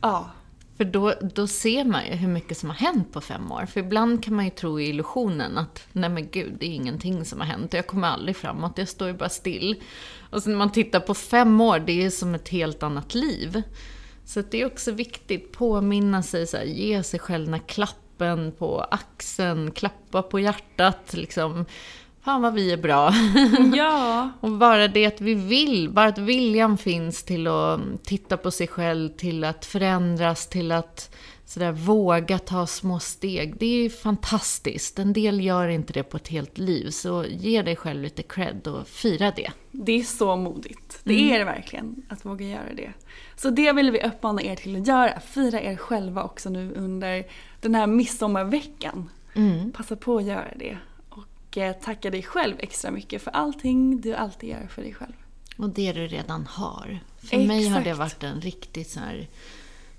Ja. 0.00 0.30
För 0.76 0.84
då, 0.84 1.14
då 1.34 1.46
ser 1.46 1.84
man 1.84 2.06
ju 2.06 2.12
hur 2.12 2.28
mycket 2.28 2.58
som 2.58 2.70
har 2.70 2.76
hänt 2.76 3.12
på 3.12 3.20
fem 3.20 3.52
år. 3.52 3.66
För 3.66 3.80
ibland 3.80 4.24
kan 4.24 4.34
man 4.34 4.44
ju 4.44 4.50
tro 4.50 4.80
i 4.80 4.88
illusionen 4.88 5.58
att 5.58 5.86
nej 5.92 6.10
men 6.10 6.28
gud, 6.28 6.56
det 6.60 6.66
är 6.66 6.74
ingenting 6.74 7.24
som 7.24 7.40
har 7.40 7.46
hänt. 7.46 7.72
Jag 7.72 7.86
kommer 7.86 8.08
aldrig 8.08 8.36
framåt, 8.36 8.78
jag 8.78 8.88
står 8.88 9.08
ju 9.08 9.14
bara 9.14 9.28
still. 9.28 9.82
Och 10.30 10.42
sen 10.42 10.52
när 10.52 10.58
man 10.58 10.72
tittar 10.72 11.00
på 11.00 11.14
fem 11.14 11.60
år, 11.60 11.78
det 11.78 12.04
är 12.04 12.10
som 12.10 12.34
ett 12.34 12.48
helt 12.48 12.82
annat 12.82 13.14
liv. 13.14 13.62
Så 14.24 14.42
det 14.50 14.62
är 14.62 14.66
också 14.66 14.92
viktigt, 14.92 15.52
påminna 15.52 16.22
sig, 16.22 16.46
så 16.46 16.56
här, 16.56 16.64
ge 16.64 17.02
sig 17.02 17.20
själv 17.20 17.44
den 17.44 17.54
här 17.54 17.68
klappen 17.68 18.52
på 18.58 18.80
axeln, 18.80 19.70
klappa 19.70 20.22
på 20.22 20.40
hjärtat, 20.40 21.14
liksom. 21.14 21.64
Fan 22.24 22.42
vad 22.42 22.54
vi 22.54 22.72
är 22.72 22.76
bra. 22.76 23.14
Ja. 23.76 24.30
Och 24.40 24.50
bara 24.50 24.88
det 24.88 25.06
att 25.06 25.20
vi 25.20 25.34
vill, 25.34 25.90
bara 25.90 26.06
att 26.06 26.18
viljan 26.18 26.78
finns 26.78 27.22
till 27.22 27.46
att 27.46 27.80
titta 28.04 28.36
på 28.36 28.50
sig 28.50 28.66
själv, 28.66 29.08
till 29.08 29.44
att 29.44 29.64
förändras, 29.64 30.48
till 30.48 30.72
att 30.72 31.14
sådär 31.44 31.72
våga 31.72 32.38
ta 32.38 32.66
små 32.66 32.98
steg. 32.98 33.56
Det 33.58 33.66
är 33.66 33.82
ju 33.82 33.90
fantastiskt. 33.90 34.98
En 34.98 35.12
del 35.12 35.40
gör 35.40 35.68
inte 35.68 35.92
det 35.92 36.02
på 36.02 36.16
ett 36.16 36.28
helt 36.28 36.58
liv, 36.58 36.90
så 36.90 37.24
ge 37.28 37.62
dig 37.62 37.76
själv 37.76 38.02
lite 38.02 38.22
cred 38.22 38.66
och 38.66 38.88
fira 38.88 39.32
det. 39.36 39.50
Det 39.70 39.92
är 39.92 40.02
så 40.02 40.36
modigt. 40.36 41.00
Det 41.04 41.32
är 41.32 41.38
det 41.38 41.44
verkligen, 41.44 42.02
att 42.08 42.24
våga 42.24 42.46
göra 42.46 42.74
det. 42.76 42.92
Så 43.36 43.50
det 43.50 43.72
vill 43.72 43.90
vi 43.90 44.02
uppmana 44.02 44.42
er 44.42 44.56
till 44.56 44.80
att 44.80 44.86
göra. 44.86 45.20
Fira 45.20 45.60
er 45.60 45.76
själva 45.76 46.22
också 46.22 46.50
nu 46.50 46.72
under 46.76 47.24
den 47.60 47.74
här 47.74 47.86
midsommarveckan. 47.86 49.10
Passa 49.72 49.96
på 49.96 50.16
att 50.16 50.24
göra 50.24 50.52
det. 50.56 50.78
Och 51.54 51.58
eh, 51.58 51.72
tacka 51.72 52.10
dig 52.10 52.22
själv 52.22 52.56
extra 52.58 52.90
mycket 52.90 53.22
för 53.22 53.30
allting 53.30 54.00
du 54.00 54.14
alltid 54.14 54.50
gör 54.50 54.66
för 54.66 54.82
dig 54.82 54.94
själv. 54.94 55.12
Och 55.56 55.68
det 55.68 55.92
du 55.92 56.06
redan 56.06 56.46
har. 56.46 57.00
För 57.18 57.38
mig 57.38 57.68
har 57.68 57.80
det 57.80 57.90
Exakt. 57.90 57.98
varit 57.98 58.22
en 58.22 58.40
riktig 58.40 58.86
så 58.86 59.00
här 59.00 59.28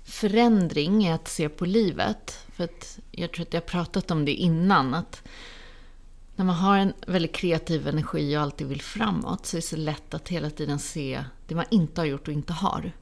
förändring 0.04 1.06
i 1.06 1.12
att 1.12 1.28
se 1.28 1.48
på 1.48 1.64
livet. 1.64 2.46
För 2.52 2.64
att 2.64 2.98
jag 3.10 3.32
tror 3.32 3.46
att 3.46 3.54
jag 3.54 3.60
har 3.60 3.66
pratat 3.66 4.10
om 4.10 4.24
det 4.24 4.32
innan. 4.32 4.94
Att 4.94 5.22
när 6.36 6.44
man 6.44 6.54
har 6.54 6.78
en 6.78 6.92
väldigt 7.06 7.34
kreativ 7.34 7.88
energi 7.88 8.36
och 8.36 8.42
alltid 8.42 8.66
vill 8.66 8.82
framåt 8.82 9.46
så 9.46 9.56
är 9.56 9.58
det 9.58 9.66
så 9.66 9.76
lätt 9.76 10.14
att 10.14 10.28
hela 10.28 10.50
tiden 10.50 10.78
se 10.78 11.24
det 11.46 11.54
man 11.54 11.66
inte 11.70 12.00
har 12.00 12.06
gjort 12.06 12.28
och 12.28 12.34
inte 12.34 12.52
har. 12.52 12.92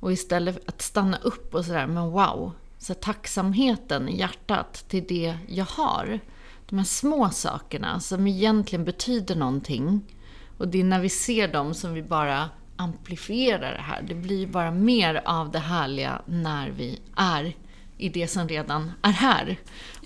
Och 0.00 0.12
istället 0.12 0.68
att 0.68 0.82
stanna 0.82 1.16
upp 1.16 1.54
och 1.54 1.64
sådär, 1.64 1.86
men 1.86 2.10
wow. 2.10 2.52
Så 2.78 2.94
tacksamheten 2.94 4.08
i 4.08 4.18
hjärtat 4.18 4.84
till 4.88 5.04
det 5.08 5.38
jag 5.48 5.64
har. 5.64 6.20
De 6.70 6.78
här 6.78 6.84
små 6.86 7.30
sakerna 7.30 8.00
som 8.00 8.26
egentligen 8.26 8.84
betyder 8.84 9.34
någonting. 9.36 10.00
Och 10.58 10.68
det 10.68 10.80
är 10.80 10.84
när 10.84 11.00
vi 11.00 11.08
ser 11.08 11.48
dem 11.48 11.74
som 11.74 11.94
vi 11.94 12.02
bara 12.02 12.50
amplifierar 12.76 13.72
det 13.72 13.82
här. 13.82 14.02
Det 14.02 14.14
blir 14.14 14.46
bara 14.46 14.70
mer 14.70 15.22
av 15.24 15.50
det 15.50 15.58
härliga 15.58 16.22
när 16.26 16.70
vi 16.70 17.00
är 17.16 17.56
i 17.98 18.08
det 18.08 18.28
som 18.28 18.48
redan 18.48 18.92
är 19.02 19.10
här. 19.10 19.56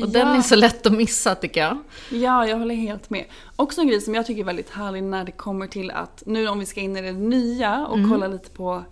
Och 0.00 0.08
den 0.08 0.28
Ja. 0.28 0.36
är 0.36 0.40
så 0.42 0.56
lätt 0.56 0.86
att 0.86 0.92
missa 0.92 1.34
tycker 1.34 1.60
jag. 1.60 1.78
Ja, 2.10 2.46
jag 2.46 2.58
håller 2.58 2.74
helt 2.74 3.10
med. 3.10 3.24
Också 3.56 3.80
en 3.80 3.88
grej 3.88 4.00
som 4.00 4.14
jag 4.14 4.26
tycker 4.26 4.40
är 4.40 4.44
väldigt 4.44 4.70
härlig 4.70 5.02
när 5.02 5.24
det 5.24 5.32
kommer 5.32 5.66
till 5.66 5.90
att 5.90 6.22
nu 6.26 6.48
om 6.48 6.58
vi 6.58 6.66
ska 6.66 6.80
in 6.80 6.96
i 6.96 7.02
det 7.02 7.12
nya 7.12 7.86
och 7.86 7.98
kolla 8.10 8.26
lite 8.26 8.50
på 8.50 8.84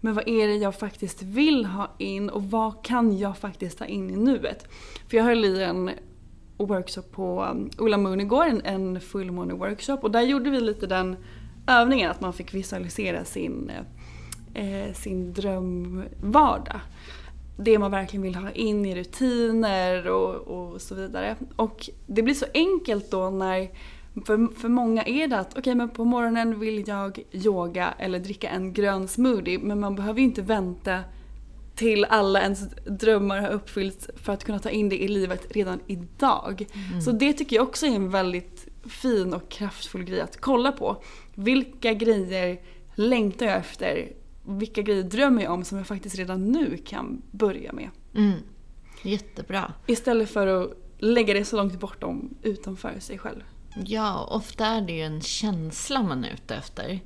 men 0.00 0.14
vad 0.14 0.28
är 0.28 0.48
det 0.48 0.54
jag 0.56 0.74
faktiskt 0.78 1.22
vill 1.22 1.64
ha 1.66 1.94
in 1.98 2.30
och 2.30 2.42
vad 2.50 2.84
kan 2.84 3.18
jag 3.18 3.38
faktiskt 3.38 3.78
ta 3.78 3.84
in 3.84 4.10
i 4.10 4.16
nuet? 4.16 4.66
För 5.10 5.16
jag 5.16 5.24
höll 5.24 5.44
i 5.44 5.62
en 5.62 5.90
workshop 6.66 7.02
på 7.02 7.44
um, 7.44 7.70
Ola 7.78 7.98
Moon 7.98 8.20
igår, 8.20 8.44
en, 8.44 8.62
en 8.64 9.00
fullmåne-workshop 9.00 9.98
och 10.02 10.10
där 10.10 10.20
gjorde 10.20 10.50
vi 10.50 10.60
lite 10.60 10.86
den 10.86 11.16
övningen 11.66 12.10
att 12.10 12.20
man 12.20 12.32
fick 12.32 12.54
visualisera 12.54 13.24
sin, 13.24 13.70
eh, 14.54 14.92
sin 14.94 15.32
drömvardag. 15.32 16.80
Det 17.56 17.78
man 17.78 17.90
verkligen 17.90 18.22
vill 18.22 18.34
ha 18.34 18.50
in 18.50 18.86
i 18.86 18.94
rutiner 18.94 20.10
och, 20.10 20.34
och 20.34 20.80
så 20.80 20.94
vidare. 20.94 21.36
Och 21.56 21.90
det 22.06 22.22
blir 22.22 22.34
så 22.34 22.46
enkelt 22.54 23.10
då 23.10 23.30
när 23.30 23.68
för, 24.26 24.54
för 24.60 24.68
många 24.68 25.02
är 25.02 25.28
det 25.28 25.38
att 25.38 25.58
okej 25.58 25.74
men 25.74 25.88
på 25.88 26.04
morgonen 26.04 26.60
vill 26.60 26.88
jag 26.88 27.18
yoga 27.32 27.94
eller 27.98 28.18
dricka 28.18 28.48
en 28.48 28.72
grön 28.72 29.08
smoothie 29.08 29.58
men 29.58 29.80
man 29.80 29.94
behöver 29.94 30.20
ju 30.20 30.24
inte 30.24 30.42
vänta 30.42 31.00
till 31.74 32.04
alla 32.04 32.42
ens 32.42 32.60
drömmar 32.86 33.40
har 33.40 33.50
uppfyllts 33.50 34.10
för 34.16 34.32
att 34.32 34.44
kunna 34.44 34.58
ta 34.58 34.70
in 34.70 34.88
det 34.88 35.02
i 35.02 35.08
livet 35.08 35.46
redan 35.50 35.80
idag. 35.86 36.66
Så 37.04 37.12
det 37.12 37.32
tycker 37.32 37.56
jag 37.56 37.68
också 37.68 37.86
är 37.86 37.90
en 37.90 38.10
väldigt 38.10 38.66
fin 38.84 39.34
och 39.34 39.48
kraftfull 39.48 40.04
grej 40.04 40.20
att 40.20 40.40
kolla 40.40 40.72
på. 40.72 41.02
Vilka 41.34 41.94
grejer 41.94 42.60
längtar 42.94 43.46
jag 43.46 43.56
efter? 43.56 44.12
Vilka 44.46 44.82
grejer 44.82 45.02
drömmer 45.02 45.42
jag 45.42 45.52
om 45.52 45.64
som 45.64 45.78
jag 45.78 45.86
faktiskt 45.86 46.16
redan 46.16 46.52
nu 46.52 46.76
kan 46.84 47.22
börja 47.30 47.72
med? 47.72 47.88
Mm. 48.14 48.38
Jättebra. 49.02 49.72
Istället 49.86 50.30
för 50.30 50.46
att 50.46 50.70
lägga 50.98 51.34
det 51.34 51.44
så 51.44 51.56
långt 51.56 51.80
bortom 51.80 52.34
utanför 52.42 52.98
sig 52.98 53.18
själv. 53.18 53.42
Ja, 53.86 54.24
ofta 54.30 54.66
är 54.66 54.80
det 54.80 54.92
ju 54.92 55.02
en 55.02 55.20
känsla 55.20 56.02
man 56.02 56.24
är 56.24 56.30
ute 56.30 56.54
efter. 56.54 57.00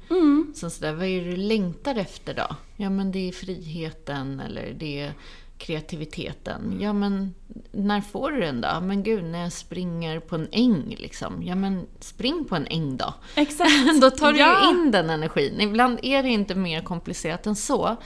Så 0.54 0.70
sådär, 0.70 0.92
vad 0.92 1.06
är 1.06 1.24
det 1.24 1.30
du 1.30 1.36
längtar 1.36 1.94
efter 1.94 2.34
då? 2.34 2.56
Ja, 2.76 2.90
men 2.90 3.12
det 3.12 3.28
är 3.28 3.32
friheten 3.32 4.40
eller 4.40 4.74
det 4.78 5.00
är 5.00 5.12
kreativiteten. 5.58 6.78
Ja, 6.80 6.92
men 6.92 7.34
när 7.72 8.00
får 8.00 8.30
du 8.30 8.40
den 8.40 8.60
då? 8.60 8.80
Men 8.82 9.02
gud, 9.02 9.24
när 9.24 9.42
jag 9.42 9.52
springer 9.52 10.20
på 10.20 10.34
en 10.34 10.48
äng 10.52 10.94
liksom. 10.98 11.42
Ja, 11.42 11.54
men 11.54 11.86
spring 12.00 12.44
på 12.48 12.56
en 12.56 12.66
äng 12.66 12.96
då. 12.96 13.14
Exakt! 13.34 13.70
Då 14.00 14.10
tar 14.10 14.32
du 14.32 14.38
Ja. 14.38 14.70
in 14.70 14.90
den 14.90 15.10
energin. 15.10 15.60
Ibland 15.60 15.98
är 16.02 16.22
det 16.22 16.28
inte 16.28 16.54
mer 16.54 16.80
komplicerat 16.82 17.46
än 17.46 17.56
så. 17.56 17.96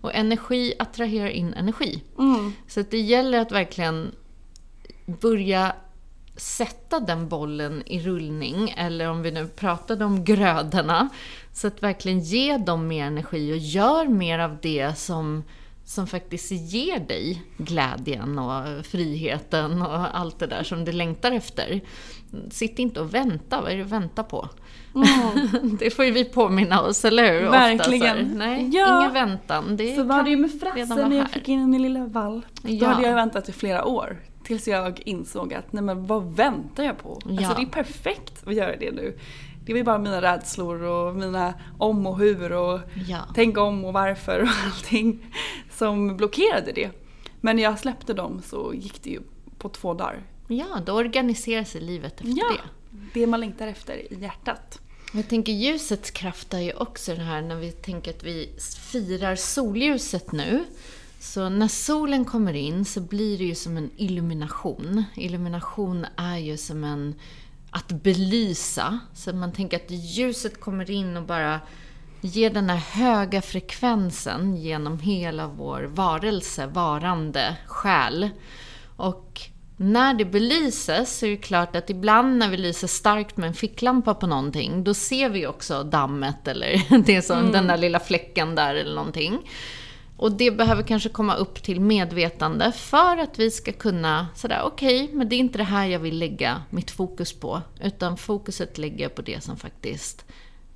Och 0.00 0.14
energi 0.14 0.74
attraherar 0.78 1.28
in 1.28 1.54
energi. 1.54 2.02
Så 2.68 2.80
att 2.80 2.90
det 2.90 3.00
gäller 3.00 3.38
att 3.40 3.52
verkligen 3.52 4.10
börja 5.20 5.72
sätta 6.40 7.00
den 7.00 7.28
bollen 7.28 7.82
i 7.86 8.00
rullning, 8.00 8.74
eller 8.76 9.08
om 9.10 9.22
vi 9.22 9.30
nu 9.30 9.46
pratade 9.46 10.04
om 10.04 10.24
grödorna, 10.24 11.08
så 11.52 11.66
att 11.66 11.82
verkligen 11.82 12.20
ge 12.20 12.56
dem 12.56 12.86
mer 12.88 13.04
energi 13.06 13.52
och 13.52 13.56
gör 13.58 14.06
mer 14.06 14.38
av 14.38 14.56
det 14.62 14.98
som, 14.98 15.44
som 15.84 16.06
faktiskt 16.06 16.50
ger 16.52 16.98
dig 17.00 17.42
glädjen 17.56 18.38
och 18.38 18.86
friheten 18.86 19.82
och 19.82 20.18
allt 20.18 20.38
det 20.38 20.46
där 20.46 20.62
som 20.62 20.84
du 20.84 20.92
längtar 20.92 21.32
efter. 21.32 21.80
Sitt 22.50 22.78
inte 22.78 23.00
och 23.00 23.14
vänta, 23.14 23.60
vad 23.60 23.72
är 23.72 23.76
det 23.76 23.82
du 23.82 23.88
väntar 23.88 24.22
på? 24.22 24.48
det 25.78 25.90
får 25.90 26.04
ju 26.04 26.10
vi 26.10 26.24
påminna 26.24 26.82
oss, 26.82 27.04
eller 27.04 27.32
hur? 27.32 27.46
Ofta 27.46 27.58
Verkligen. 27.58 28.38
Nej, 28.38 28.70
Ja. 28.72 29.00
ingen 29.00 29.12
väntan. 29.12 29.76
Det 29.76 29.96
Så 29.96 30.02
var 30.02 30.22
det 30.22 30.30
ju 30.30 30.36
med 30.36 30.60
Frasse 30.60 31.08
när 31.08 31.16
jag 31.16 31.30
fick 31.30 31.48
in 31.48 31.70
min 31.70 31.82
lilla 31.82 32.06
valp. 32.06 32.44
Då 32.62 32.68
Ja. 32.72 32.88
hade 32.88 33.06
jag 33.08 33.14
väntat 33.14 33.48
i 33.48 33.52
flera 33.52 33.84
år. 33.84 34.16
Tills 34.48 34.68
jag 34.68 35.00
insåg 35.04 35.54
att 35.54 35.72
nej 35.72 35.82
men 35.82 36.06
vad 36.06 36.32
väntar 36.36 36.84
jag 36.84 36.98
på? 36.98 37.20
Ja. 37.24 37.38
Alltså 37.38 37.54
det 37.54 37.62
är 37.62 37.72
perfekt 37.84 38.46
att 38.46 38.54
göra 38.54 38.76
det 38.76 38.90
nu. 38.90 39.18
Det 39.64 39.72
var 39.72 39.78
ju 39.78 39.84
bara 39.84 39.98
mina 39.98 40.22
rädslor 40.22 40.82
och 40.82 41.14
mina 41.16 41.54
om 41.78 42.06
och 42.06 42.18
hur 42.18 42.52
och 42.52 42.80
Ja. 43.08 43.18
tänk 43.34 43.58
om 43.58 43.84
och 43.84 43.92
varför 43.92 44.42
och 44.42 44.48
allting 44.66 45.26
som 45.72 46.16
blockerade 46.16 46.72
det. 46.72 46.90
Men 47.40 47.56
när 47.56 47.62
jag 47.62 47.78
släppte 47.78 48.14
dem 48.14 48.42
så 48.44 48.74
gick 48.74 49.02
det 49.02 49.10
ju 49.10 49.20
på 49.58 49.68
två 49.68 49.94
dagar. 49.94 50.22
Ja, 50.48 50.66
då 50.86 50.92
organiserar 50.92 51.64
sig 51.64 51.80
livet 51.80 52.12
efter 52.12 52.28
Ja, 52.36 52.52
det. 52.90 53.20
det 53.20 53.26
man 53.26 53.40
längtar 53.40 53.66
efter 53.66 54.12
i 54.12 54.18
hjärtat. 54.20 54.80
Jag 55.12 55.28
tänker 55.28 55.52
ljusets 55.52 56.10
kraft 56.10 56.54
är 56.54 56.58
ju 56.58 56.72
också 56.72 57.14
det 57.14 57.22
här 57.22 57.42
när 57.42 57.56
vi 57.56 57.72
tänker 57.72 58.10
att 58.10 58.22
vi 58.24 58.50
firar 58.92 59.36
solljuset 59.36 60.32
nu. 60.32 60.64
Så 61.20 61.48
när 61.48 61.68
solen 61.68 62.24
kommer 62.24 62.52
in 62.52 62.84
så 62.84 63.00
blir 63.00 63.38
det 63.38 63.44
ju 63.44 63.54
som 63.54 63.76
en 63.76 63.90
illumination. 63.96 65.04
Illumination 65.16 66.06
är 66.16 66.36
ju 66.36 66.56
som 66.56 66.84
en 66.84 67.14
att 67.70 67.88
belysa. 67.88 68.98
Så 69.14 69.32
man 69.32 69.52
tänker 69.52 69.76
att 69.76 69.90
ljuset 69.90 70.60
kommer 70.60 70.90
in 70.90 71.16
och 71.16 71.22
bara 71.22 71.60
ger 72.20 72.50
den 72.50 72.70
här 72.70 72.76
höga 72.76 73.42
frekvensen 73.42 74.56
genom 74.56 74.98
hela 74.98 75.46
vår 75.46 75.82
varelse, 75.82 76.66
varande, 76.66 77.56
själ. 77.66 78.30
Och 78.96 79.40
när 79.76 80.14
det 80.14 80.24
belyses 80.24 81.18
så 81.18 81.26
är 81.26 81.30
det 81.30 81.36
klart 81.36 81.76
att 81.76 81.90
ibland 81.90 82.38
när 82.38 82.48
vi 82.48 82.56
lyser 82.56 82.86
starkt 82.86 83.36
med 83.36 83.48
en 83.48 83.54
ficklampa 83.54 84.14
på 84.14 84.26
någonting, 84.26 84.84
då 84.84 84.94
ser 84.94 85.28
vi 85.28 85.46
också 85.46 85.82
dammet 85.82 86.48
eller 86.48 86.98
det 87.06 87.22
som, 87.22 87.38
mm. 87.38 87.52
den 87.52 87.66
där 87.66 87.76
lilla 87.76 88.00
fläcken 88.00 88.54
där 88.54 88.74
eller 88.74 88.94
någonting. 88.94 89.38
Och 90.18 90.32
det 90.32 90.50
behöver 90.50 90.82
kanske 90.82 91.08
komma 91.08 91.34
upp 91.34 91.62
till 91.62 91.80
medvetande 91.80 92.72
för 92.72 93.16
att 93.16 93.38
vi 93.38 93.50
ska 93.50 93.72
kunna 93.72 94.26
sådär, 94.34 94.62
okej, 94.64 95.04
okay, 95.04 95.16
men 95.16 95.28
det 95.28 95.36
är 95.36 95.38
inte 95.38 95.58
det 95.58 95.64
här 95.64 95.86
jag 95.86 95.98
vill 95.98 96.18
lägga 96.18 96.62
mitt 96.70 96.90
fokus 96.90 97.32
på. 97.32 97.62
Utan 97.80 98.16
fokuset 98.16 98.78
lägger 98.78 99.02
jag 99.02 99.14
på 99.14 99.22
det 99.22 99.44
som 99.44 99.56
faktiskt 99.56 100.24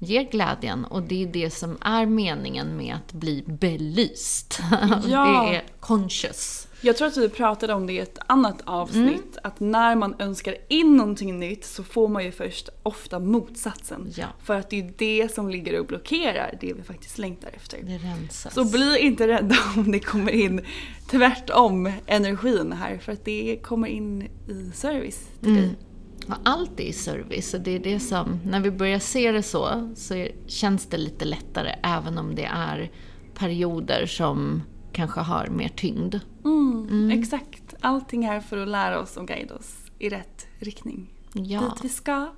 ger 0.03 0.23
glädjen. 0.23 0.85
Och 0.85 1.03
det 1.03 1.23
är 1.23 1.27
det 1.27 1.51
som 1.51 1.79
är 1.81 2.07
meningen 2.07 2.77
med 2.77 2.95
att 2.95 3.13
bli 3.13 3.45
belyst. 3.47 4.61
Ja. 5.09 5.47
det 5.47 5.57
är 5.57 5.65
conscious. 5.81 6.69
Jag 6.85 6.97
tror 6.97 7.09
att 7.09 7.17
vi 7.17 7.29
pratade 7.29 7.75
om 7.75 7.87
det 7.87 7.93
i 7.93 7.99
ett 7.99 8.19
annat 8.27 8.63
avsnitt. 8.65 9.07
Mm. 9.07 9.41
Att 9.43 9.61
när 9.61 9.97
man 9.97 10.15
önskar 10.19 10.57
in 10.69 10.97
någonting 10.97 11.39
nytt 11.39 11.65
så 11.65 11.85
får 11.85 12.09
man 12.09 12.25
ju 12.25 12.33
först 12.33 12.69
ofta 12.83 13.19
motsatsen. 13.19 14.13
Ja. 14.17 14.27
För 14.45 14.59
att 14.59 14.71
det 14.71 14.81
är 14.81 14.93
det 14.99 15.35
som 15.35 15.51
ligger 15.51 15.81
och 15.81 15.87
blockerar 15.87 16.59
det 16.61 16.73
vi 16.73 16.83
faktiskt 16.83 17.19
längtar 17.19 17.51
efter. 17.57 17.79
Det 17.83 17.99
rensas. 17.99 18.55
Så 18.55 18.65
bli 18.65 18.99
inte 18.99 19.29
rädda 19.29 19.57
om 19.77 19.93
det 19.93 19.99
kommer 19.99 20.33
in 20.33 20.61
tvärtom 21.11 21.93
energin 22.07 22.73
här. 22.73 22.99
För 22.99 23.13
att 23.13 23.25
det 23.25 23.59
kommer 23.63 23.89
in 23.89 24.23
i 24.23 24.71
service 24.75 25.29
till 25.41 25.51
mm. 25.51 25.63
dig. 25.63 25.77
Och 26.29 26.35
allt 26.45 26.81
är 26.81 26.93
service 26.93 27.55
och 27.55 27.61
det 27.61 27.71
är 27.71 27.79
det 27.79 28.01
som, 28.01 28.41
när 28.45 28.61
vi 28.61 28.71
börjar 28.71 28.99
se 28.99 29.33
det 29.33 29.43
så, 29.43 29.93
så 29.95 30.27
känns 30.47 30.87
det 30.87 30.97
lite 30.97 31.25
lättare 31.25 31.75
även 31.83 32.19
om 32.19 32.35
det 32.35 32.45
är 32.45 32.91
perioder 33.35 34.07
som 34.07 34.63
kanske 34.93 35.21
har 35.21 35.47
mer 35.47 35.69
tyngd. 35.69 36.15
Mm, 36.45 36.89
mm. 36.91 37.19
Exakt. 37.19 37.75
Allting 37.81 38.25
är 38.25 38.41
för 38.41 38.59
att 38.59 38.69
lära 38.69 39.01
oss 39.01 39.17
och 39.17 39.29
guida 39.29 39.55
oss 39.55 39.77
i 39.99 40.09
rätt 40.09 40.47
riktning. 40.59 41.11
Ja. 41.33 41.61
Dit 41.61 41.85
vi 41.85 41.89
ska. 41.89 42.29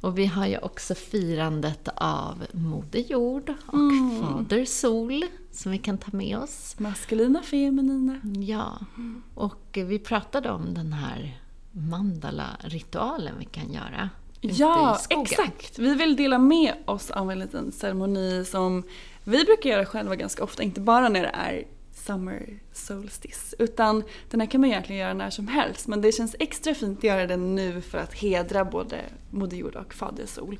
Och 0.00 0.18
vi 0.18 0.26
har 0.26 0.46
ju 0.46 0.58
också 0.58 0.94
firandet 0.94 1.88
av 1.96 2.44
Moder 2.52 3.00
Jord 3.00 3.54
och 3.66 3.74
mm. 3.74 4.20
Fader 4.20 4.64
Sol 4.64 5.24
som 5.52 5.72
vi 5.72 5.78
kan 5.78 5.98
ta 5.98 6.16
med 6.16 6.38
oss. 6.38 6.76
Maskulina, 6.78 7.42
feminina. 7.42 8.20
Ja. 8.46 8.78
Och 9.34 9.68
vi 9.72 9.98
pratade 9.98 10.50
om 10.50 10.74
den 10.74 10.92
här 10.92 11.40
mandala-ritualen 11.76 13.34
vi 13.38 13.44
kan 13.44 13.72
göra. 13.72 14.10
Ja, 14.40 14.98
exakt. 15.10 15.78
Vi 15.78 15.94
vill 15.94 16.16
dela 16.16 16.38
med 16.38 16.74
oss 16.84 17.10
av 17.10 17.30
en 17.30 17.38
liten 17.38 17.72
ceremoni 17.72 18.44
som 18.44 18.82
vi 19.24 19.44
brukar 19.44 19.70
göra 19.70 19.86
själva 19.86 20.16
ganska 20.16 20.44
ofta, 20.44 20.62
inte 20.62 20.80
bara 20.80 21.08
när 21.08 21.22
det 21.22 21.30
är 21.34 21.64
Summer 21.94 22.60
Solstice. 22.72 23.56
Utan 23.58 24.02
den 24.30 24.40
här 24.40 24.46
kan 24.46 24.60
man 24.60 24.70
egentligen 24.70 25.00
göra 25.00 25.14
när 25.14 25.30
som 25.30 25.48
helst 25.48 25.86
men 25.86 26.00
det 26.00 26.12
känns 26.12 26.36
extra 26.38 26.74
fint 26.74 26.98
att 26.98 27.04
göra 27.04 27.26
den 27.26 27.54
nu 27.54 27.80
för 27.80 27.98
att 27.98 28.14
hedra 28.14 28.64
både 28.64 29.00
Moder 29.30 29.56
Jord 29.56 29.76
och 29.76 29.94
Fader 29.94 30.26
Sol. 30.26 30.58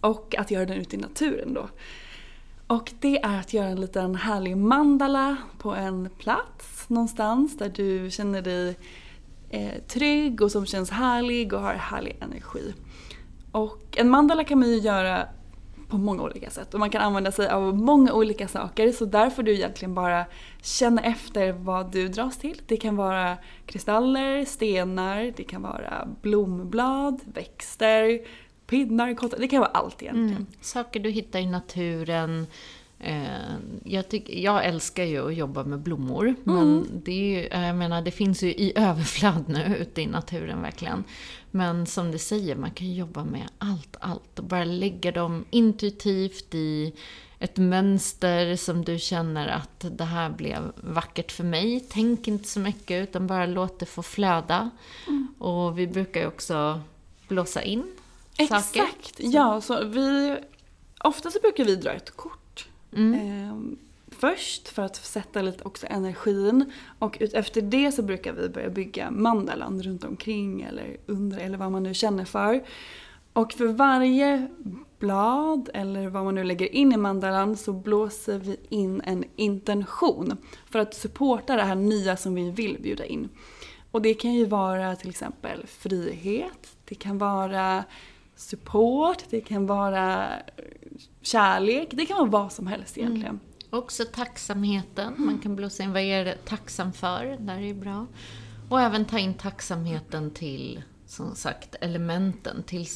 Och 0.00 0.34
att 0.38 0.50
göra 0.50 0.66
den 0.66 0.78
ute 0.78 0.96
i 0.96 0.98
naturen 0.98 1.54
då. 1.54 1.68
Och 2.66 2.92
det 3.00 3.18
är 3.18 3.38
att 3.38 3.52
göra 3.52 3.68
en 3.68 3.80
liten 3.80 4.14
härlig 4.14 4.56
mandala 4.56 5.36
på 5.58 5.74
en 5.74 6.10
plats 6.18 6.88
någonstans 6.88 7.58
där 7.58 7.68
du 7.68 8.10
känner 8.10 8.42
dig 8.42 8.76
eh, 9.50 9.82
trygg 9.88 10.42
och 10.42 10.52
som 10.52 10.66
känns 10.66 10.90
härlig 10.90 11.52
och 11.52 11.60
har 11.60 11.74
härlig 11.74 12.16
energi. 12.20 12.74
Och 13.52 13.96
en 13.96 14.10
mandala 14.10 14.44
kan 14.44 14.58
man 14.58 14.68
ju 14.68 14.78
göra 14.78 15.28
på 15.88 15.98
många 15.98 16.22
olika 16.22 16.50
sätt 16.50 16.74
och 16.74 16.80
man 16.80 16.90
kan 16.90 17.02
använda 17.02 17.32
sig 17.32 17.48
av 17.48 17.76
många 17.76 18.12
olika 18.12 18.48
saker 18.48 18.92
så 18.92 19.04
där 19.04 19.30
får 19.30 19.42
du 19.42 19.54
egentligen 19.54 19.94
bara 19.94 20.24
känna 20.62 21.02
efter 21.02 21.52
vad 21.52 21.92
du 21.92 22.08
dras 22.08 22.38
till. 22.38 22.62
Det 22.66 22.76
kan 22.76 22.96
vara 22.96 23.36
kristaller, 23.66 24.44
stenar, 24.44 25.32
det 25.36 25.44
kan 25.44 25.62
vara 25.62 26.08
blomblad, 26.22 27.20
växter, 27.34 28.20
pinnar, 28.66 29.14
kottar. 29.14 29.38
Det 29.38 29.48
kan 29.48 29.60
vara 29.60 29.70
allt 29.70 30.02
egentligen. 30.02 30.30
Mm. 30.30 30.46
Saker 30.60 31.00
du 31.00 31.10
hittar 31.10 31.38
i 31.38 31.46
naturen, 31.46 32.40
Eh, 32.40 32.46
jag, 33.84 34.08
tyck, 34.08 34.30
jag 34.30 34.64
älskar 34.64 35.04
ju 35.04 35.28
att 35.28 35.36
jobba 35.36 35.64
med 35.64 35.78
blommor, 35.78 36.26
mm. 36.26 36.38
men 36.44 36.86
det, 37.04 37.12
är 37.12 37.40
ju, 37.40 37.66
jag 37.66 37.76
menar, 37.76 38.02
det 38.02 38.10
finns 38.10 38.42
ju 38.42 38.48
i 38.48 38.72
överflöd 38.76 39.44
nu 39.48 39.76
ute 39.80 40.02
i 40.02 40.06
naturen 40.06 40.62
verkligen. 40.62 41.04
Men 41.50 41.86
som 41.86 42.10
du 42.10 42.18
säger, 42.18 42.56
man 42.56 42.70
kan 42.70 42.94
jobba 42.94 43.24
med 43.24 43.48
allt, 43.58 43.96
allt 44.00 44.38
och 44.38 44.44
bara 44.44 44.64
lägga 44.64 45.12
dem 45.12 45.44
intuitivt 45.50 46.54
i 46.54 46.92
ett 47.38 47.56
mönster 47.56 48.56
som 48.56 48.84
du 48.84 48.98
känner 48.98 49.48
att 49.48 49.84
det 49.90 50.04
här 50.04 50.30
blev 50.30 50.72
vackert 50.76 51.32
för 51.32 51.44
mig. 51.44 51.86
Tänk 51.90 52.28
inte 52.28 52.48
så 52.48 52.60
mycket 52.60 53.08
utan 53.08 53.26
bara 53.26 53.46
låt 53.46 53.78
det 53.78 53.86
få 53.86 54.02
flöda. 54.02 54.70
Mm. 55.06 55.34
Och 55.38 55.78
vi 55.78 55.86
brukar 55.86 56.20
ju 56.20 56.26
också 56.26 56.80
blåsa 57.28 57.62
in 57.62 57.84
Exakt, 58.36 58.66
saker. 58.66 58.82
Exakt, 58.82 59.16
ja. 59.18 59.60
Så 59.60 59.84
vi, 59.84 60.36
ofta 61.04 61.30
så 61.30 61.38
brukar 61.40 61.64
vi 61.64 61.76
dra 61.76 61.92
ett 61.92 62.16
kort 62.16 62.39
Mm. 62.92 63.14
Eh, 63.14 63.78
först 64.08 64.68
för 64.68 64.82
att 64.82 64.96
sätta 64.96 65.42
lite 65.42 65.64
också 65.64 65.86
energin 65.90 66.72
och 66.98 67.22
efter 67.22 67.62
det 67.62 67.92
så 67.92 68.02
brukar 68.02 68.32
vi 68.32 68.48
börja 68.48 68.70
bygga 68.70 69.10
mandalan 69.10 69.82
runt 69.82 70.04
omkring 70.04 70.62
eller 70.62 70.96
under 71.06 71.38
eller 71.38 71.58
vad 71.58 71.72
man 71.72 71.82
nu 71.82 71.94
känner 71.94 72.24
för. 72.24 72.64
Och 73.32 73.52
för 73.52 73.66
varje 73.66 74.48
blad 74.98 75.70
eller 75.74 76.08
vad 76.08 76.24
man 76.24 76.34
nu 76.34 76.44
lägger 76.44 76.74
in 76.74 76.92
i 76.92 76.96
mandalan 76.96 77.56
så 77.56 77.72
blåser 77.72 78.38
vi 78.38 78.56
in 78.68 79.00
en 79.04 79.24
intention 79.36 80.36
för 80.70 80.78
att 80.78 80.94
supporta 80.94 81.56
det 81.56 81.62
här 81.62 81.74
nya 81.74 82.16
som 82.16 82.34
vi 82.34 82.50
vill 82.50 82.78
bjuda 82.82 83.04
in. 83.04 83.28
Och 83.90 84.02
det 84.02 84.14
kan 84.14 84.34
ju 84.34 84.44
vara 84.44 84.96
till 84.96 85.10
exempel 85.10 85.66
frihet, 85.66 86.76
det 86.84 86.94
kan 86.94 87.18
vara 87.18 87.84
support, 88.40 89.24
det 89.30 89.40
kan 89.40 89.66
vara 89.66 90.28
kärlek, 91.22 91.88
det 91.90 92.06
kan 92.06 92.16
vara 92.16 92.28
vad 92.28 92.52
som 92.52 92.66
helst 92.66 92.96
mm. 92.96 93.06
egentligen. 93.06 93.34
Mm. 93.34 93.80
Också 93.82 94.04
tacksamheten, 94.04 95.14
man 95.16 95.38
kan 95.38 95.56
blåsa 95.56 95.82
in 95.82 95.92
vad 95.92 96.02
är 96.02 96.24
det 96.24 96.44
tacksam 96.44 96.92
för, 96.92 97.36
där 97.40 97.62
är 97.62 97.74
bra. 97.74 98.06
Och 98.68 98.80
även 98.80 99.04
ta 99.04 99.18
in 99.18 99.34
tacksamheten 99.34 100.30
till, 100.30 100.82
som 101.06 101.34
sagt, 101.34 101.74
elementen. 101.80 102.62
Till, 102.62 102.86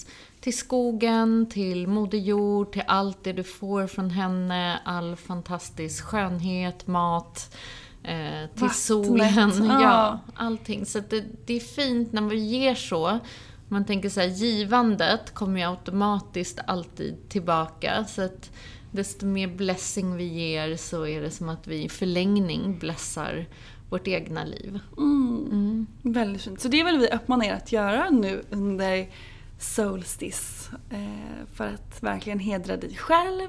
till 0.40 0.56
skogen, 0.56 1.46
till 1.50 1.86
Moder 1.86 2.18
Jord, 2.18 2.72
till 2.72 2.84
allt 2.86 3.24
det 3.24 3.32
du 3.32 3.44
får 3.44 3.86
från 3.86 4.10
henne, 4.10 4.80
all 4.84 5.16
fantastisk 5.16 6.04
skönhet, 6.04 6.86
mat, 6.86 7.56
eh, 8.02 8.50
till 8.54 8.62
Vattnet. 8.62 8.76
solen. 8.76 9.52
Ja. 9.64 9.82
ja, 9.82 10.18
allting. 10.34 10.86
Så 10.86 11.00
det, 11.10 11.24
det 11.46 11.54
är 11.54 11.60
fint 11.60 12.12
när 12.12 12.22
vi 12.22 12.36
ger 12.36 12.74
så 12.74 13.18
man 13.74 13.84
tänker 13.84 14.08
så 14.08 14.20
här, 14.20 14.28
givandet 14.28 15.34
kommer 15.34 15.60
ju 15.60 15.66
automatiskt 15.66 16.58
alltid 16.66 17.28
tillbaka. 17.28 18.04
Så 18.04 18.22
att 18.22 18.50
desto 18.92 19.26
mer 19.26 19.48
blessing 19.48 20.16
vi 20.16 20.24
ger 20.24 20.76
så 20.76 21.06
är 21.06 21.20
det 21.22 21.30
som 21.30 21.48
att 21.48 21.66
vi 21.66 21.84
i 21.84 21.88
förlängning 21.88 22.78
blessar 22.78 23.46
vårt 23.90 24.08
egna 24.08 24.44
liv. 24.44 24.78
Mm. 24.96 25.46
Mm. 25.50 25.86
Väldigt 26.02 26.42
fint. 26.42 26.60
Så 26.60 26.68
det 26.68 26.84
vill 26.84 26.98
vi 26.98 27.08
uppmana 27.08 27.46
er 27.46 27.52
att 27.52 27.72
göra 27.72 28.10
nu 28.10 28.42
under 28.50 29.08
Solstice. 29.58 30.70
Eh, 30.90 31.46
för 31.54 31.66
att 31.66 32.02
verkligen 32.02 32.38
hedra 32.38 32.76
dig 32.76 32.96
själv, 32.96 33.48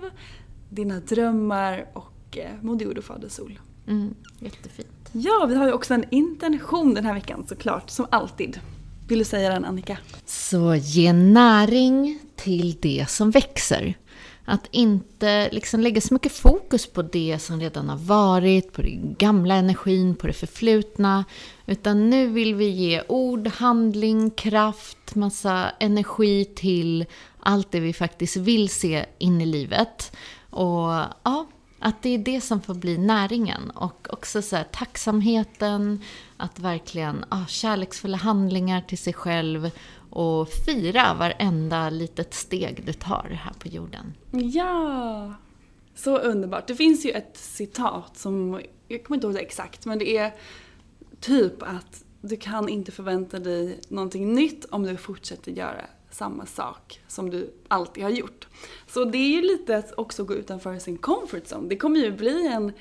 dina 0.69 0.99
drömmar 0.99 1.85
och 1.93 2.37
eh, 2.37 2.61
Moder 2.61 2.85
Jord 2.85 2.97
och 2.97 3.03
Fader 3.03 3.29
Sol. 3.29 3.59
Mm. 3.87 4.15
Jättefint. 4.39 5.09
Ja, 5.11 5.45
vi 5.49 5.55
har 5.55 5.65
ju 5.65 5.73
också 5.73 5.93
en 5.93 6.05
intention 6.09 6.93
den 6.93 7.05
här 7.05 7.13
veckan 7.13 7.45
såklart, 7.47 7.89
som 7.89 8.07
alltid. 8.09 8.59
Vill 9.07 9.19
du 9.19 9.25
säga 9.25 9.49
den 9.49 9.65
Annika? 9.65 9.97
Så 10.25 10.75
ge 10.75 11.13
näring 11.13 12.19
till 12.35 12.77
det 12.81 13.05
som 13.09 13.31
växer. 13.31 13.97
Att 14.45 14.67
inte 14.71 15.49
liksom 15.51 15.79
lägga 15.79 16.01
så 16.01 16.13
mycket 16.13 16.31
fokus 16.31 16.87
på 16.87 17.01
det 17.01 17.39
som 17.41 17.59
redan 17.59 17.89
har 17.89 17.97
varit, 17.97 18.73
på 18.73 18.81
den 18.81 19.15
gamla 19.17 19.55
energin, 19.55 20.15
på 20.15 20.27
det 20.27 20.33
förflutna. 20.33 21.25
Utan 21.65 22.09
nu 22.09 22.27
vill 22.27 22.55
vi 22.55 22.69
ge 22.69 23.03
ord, 23.07 23.47
handling, 23.47 24.31
kraft, 24.31 25.15
massa 25.15 25.69
energi 25.79 26.45
till 26.45 27.05
allt 27.39 27.71
det 27.71 27.79
vi 27.79 27.93
faktiskt 27.93 28.37
vill 28.37 28.69
se 28.69 29.05
in 29.17 29.41
i 29.41 29.45
livet. 29.45 30.15
Och 30.49 30.89
ja, 31.23 31.47
att 31.79 32.01
det 32.01 32.09
är 32.09 32.17
det 32.17 32.41
som 32.41 32.61
får 32.61 32.73
bli 32.73 32.97
näringen. 32.97 33.69
Och 33.69 34.07
också 34.09 34.41
så 34.41 34.55
här, 34.55 34.63
tacksamheten, 34.71 36.01
att 36.37 36.59
verkligen 36.59 37.25
ah, 37.29 37.45
kärleksfulla 37.47 38.17
handlingar 38.17 38.81
till 38.81 38.97
sig 38.97 39.13
själv 39.13 39.71
och 40.09 40.49
fira 40.49 41.13
varenda 41.13 41.89
litet 41.89 42.33
steg 42.33 42.83
du 42.85 42.93
tar 42.93 43.39
här 43.43 43.53
på 43.53 43.67
jorden. 43.67 44.13
Ja! 44.31 45.33
Så 45.95 46.17
underbart. 46.17 46.67
Det 46.67 46.75
finns 46.75 47.05
ju 47.05 47.11
ett 47.11 47.37
citat 47.37 48.17
som, 48.17 48.61
jag 48.87 49.03
kommer 49.03 49.15
inte 49.15 49.27
ihåg 49.27 49.35
det 49.35 49.41
exakt, 49.41 49.85
men 49.85 49.99
det 49.99 50.17
är 50.17 50.33
typ 51.19 51.63
att 51.63 52.03
du 52.21 52.37
kan 52.37 52.69
inte 52.69 52.91
förvänta 52.91 53.39
dig 53.39 53.79
någonting 53.87 54.33
nytt 54.33 54.65
om 54.65 54.83
du 54.83 54.97
fortsätter 54.97 55.51
göra 55.51 55.81
samma 56.15 56.45
sak 56.45 57.01
som 57.07 57.29
du 57.29 57.53
alltid 57.67 58.03
har 58.03 58.11
gjort. 58.11 58.47
Så 58.87 59.05
det 59.05 59.17
är 59.17 59.29
ju 59.29 59.41
lite 59.41 59.77
att 59.77 59.93
också 59.97 60.23
gå 60.23 60.33
utanför 60.33 60.79
sin 60.79 60.97
comfort 60.97 61.43
zone. 61.43 61.69
Det 61.69 61.77
kommer 61.77 61.99
ju 61.99 62.11
bli 62.11 62.47
en 62.47 62.73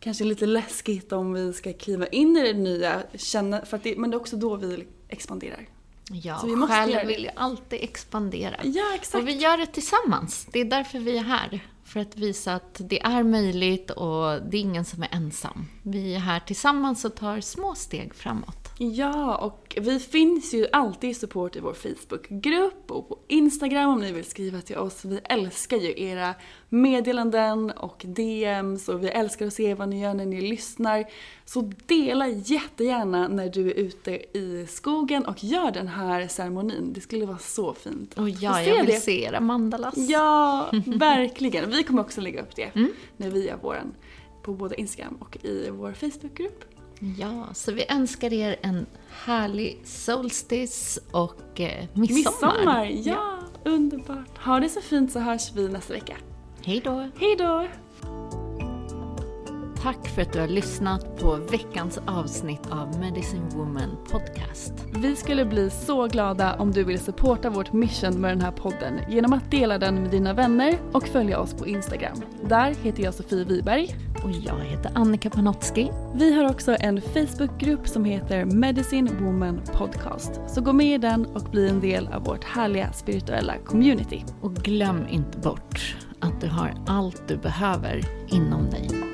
kanske 0.00 0.24
lite 0.24 0.46
läskigt 0.46 1.12
om 1.12 1.32
vi 1.32 1.52
ska 1.52 1.72
kliva 1.72 2.06
in 2.06 2.36
i 2.36 2.52
det 2.52 2.58
nya. 2.58 3.02
Känna, 3.14 3.64
för 3.64 3.76
att 3.76 3.82
det, 3.82 3.96
men 3.96 4.10
det 4.10 4.14
är 4.14 4.20
också 4.20 4.36
då 4.36 4.56
vi 4.56 4.86
expanderar. 5.08 5.68
Ja, 6.10 6.38
Så 6.38 6.46
vi 6.46 6.56
måste 6.56 6.74
själen 6.74 7.06
vill 7.06 7.22
ju 7.22 7.30
alltid 7.36 7.78
expandera. 7.82 8.56
Ja, 8.62 8.94
exakt. 8.94 9.14
Och 9.14 9.28
vi 9.28 9.32
gör 9.32 9.56
det 9.56 9.66
tillsammans. 9.66 10.46
Det 10.52 10.60
är 10.60 10.64
därför 10.64 10.98
vi 10.98 11.18
är 11.18 11.22
här. 11.22 11.60
För 11.84 12.00
att 12.00 12.16
visa 12.16 12.54
att 12.54 12.80
det 12.84 13.02
är 13.02 13.22
möjligt 13.22 13.90
och 13.90 14.42
det 14.42 14.56
är 14.56 14.60
ingen 14.60 14.84
som 14.84 15.02
är 15.02 15.08
ensam. 15.12 15.66
Vi 15.82 16.14
är 16.14 16.18
här 16.18 16.40
tillsammans 16.40 17.04
och 17.04 17.14
tar 17.14 17.40
små 17.40 17.74
steg 17.74 18.14
framåt. 18.14 18.63
Ja, 18.78 19.36
och 19.36 19.78
vi 19.80 19.98
finns 20.00 20.54
ju 20.54 20.66
alltid 20.72 21.10
i 21.10 21.14
support 21.14 21.56
i 21.56 21.60
vår 21.60 21.72
Facebookgrupp 21.74 22.90
och 22.90 23.08
på 23.08 23.18
Instagram 23.28 23.90
om 23.90 24.00
ni 24.00 24.12
vill 24.12 24.24
skriva 24.24 24.60
till 24.60 24.76
oss. 24.78 25.04
Vi 25.04 25.20
älskar 25.24 25.76
ju 25.76 26.00
era 26.02 26.34
meddelanden 26.68 27.70
och 27.70 28.02
DMs 28.06 28.88
och 28.88 29.02
vi 29.04 29.08
älskar 29.08 29.46
att 29.46 29.54
se 29.54 29.74
vad 29.74 29.88
ni 29.88 30.00
gör 30.02 30.14
när 30.14 30.26
ni 30.26 30.40
lyssnar. 30.40 31.04
Så 31.44 31.72
dela 31.86 32.28
jättegärna 32.28 33.28
när 33.28 33.48
du 33.48 33.70
är 33.70 33.74
ute 33.74 34.10
i 34.38 34.66
skogen 34.70 35.24
och 35.26 35.44
gör 35.44 35.70
den 35.70 35.88
här 35.88 36.28
ceremonin. 36.28 36.92
Det 36.94 37.00
skulle 37.00 37.26
vara 37.26 37.38
så 37.38 37.74
fint. 37.74 38.10
Och 38.10 38.16
Få 38.18 38.28
ja, 38.28 38.54
se 38.54 38.68
jag 38.68 38.76
vill 38.76 38.86
det. 38.86 39.00
se 39.00 39.24
era 39.24 39.40
mandalas. 39.40 39.94
Ja, 39.96 40.68
verkligen. 40.86 41.70
Vi 41.70 41.82
kommer 41.82 42.02
också 42.02 42.20
lägga 42.20 42.42
upp 42.42 42.56
det 42.56 42.70
Mm. 42.74 42.92
när 43.16 43.30
vi 43.30 43.46
gör 43.46 43.56
våren 43.56 43.94
på 44.42 44.52
både 44.54 44.80
Instagram 44.80 45.16
och 45.20 45.38
i 45.44 45.70
vår 45.70 45.92
Facebookgrupp. 45.92 46.64
Ja, 47.00 47.48
så 47.54 47.72
vi 47.72 47.86
önskar 47.88 48.32
er 48.32 48.56
en 48.62 48.86
härlig 49.24 49.80
solstice 49.84 51.00
och 51.12 51.60
eh, 51.60 51.84
midsommar. 51.94 52.14
Midsommar, 52.14 52.84
ja, 52.84 53.38
underbart. 53.64 54.38
Ha 54.38 54.60
det 54.60 54.68
så 54.68 54.80
fint 54.80 55.12
så 55.12 55.18
hörs 55.18 55.52
vi 55.54 55.68
nästa 55.68 55.92
vecka. 55.92 56.16
Hej 56.62 56.80
då! 56.84 57.10
Hej 57.18 57.36
då! 57.38 57.68
Tack 59.84 60.08
för 60.08 60.22
att 60.22 60.32
du 60.32 60.40
har 60.40 60.48
lyssnat 60.48 61.20
på 61.20 61.36
veckans 61.36 61.98
avsnitt 62.06 62.60
av 62.70 62.98
Medicine 63.00 63.48
Woman 63.48 63.96
Podcast. 64.10 64.72
Vi 64.96 65.16
skulle 65.16 65.44
bli 65.44 65.70
så 65.70 66.06
glada 66.06 66.56
om 66.58 66.72
du 66.72 66.84
vill 66.84 66.98
supporta 66.98 67.50
vårt 67.50 67.72
mission 67.72 68.20
med 68.20 68.30
den 68.30 68.40
här 68.40 68.50
podden 68.50 69.00
genom 69.08 69.32
att 69.32 69.50
dela 69.50 69.78
den 69.78 70.02
med 70.02 70.10
dina 70.10 70.32
vänner 70.32 70.78
och 70.92 71.08
följa 71.08 71.38
oss 71.38 71.54
på 71.54 71.66
Instagram. 71.66 72.22
Där 72.48 72.74
heter 72.74 73.02
jag 73.02 73.14
Sofie 73.14 73.44
Wiberg. 73.44 73.96
Och 74.24 74.30
jag 74.30 74.58
heter 74.58 74.90
Annika 74.94 75.30
Panotski. 75.30 75.90
Vi 76.14 76.34
har 76.34 76.50
också 76.50 76.76
en 76.80 77.00
Facebookgrupp 77.00 77.88
som 77.88 78.04
heter 78.04 78.44
Medicine 78.44 79.10
Woman 79.20 79.60
Podcast. 79.72 80.40
Så 80.46 80.60
gå 80.60 80.72
med 80.72 80.94
i 80.94 80.98
den 80.98 81.26
och 81.26 81.42
bli 81.50 81.68
en 81.68 81.80
del 81.80 82.08
av 82.08 82.24
vårt 82.24 82.44
härliga 82.44 82.92
spirituella 82.92 83.54
community. 83.66 84.24
Och 84.40 84.54
glöm 84.54 85.06
inte 85.08 85.38
bort 85.38 85.96
att 86.20 86.40
du 86.40 86.48
har 86.48 86.74
allt 86.86 87.28
du 87.28 87.36
behöver 87.36 88.04
inom 88.28 88.70
dig. 88.70 89.13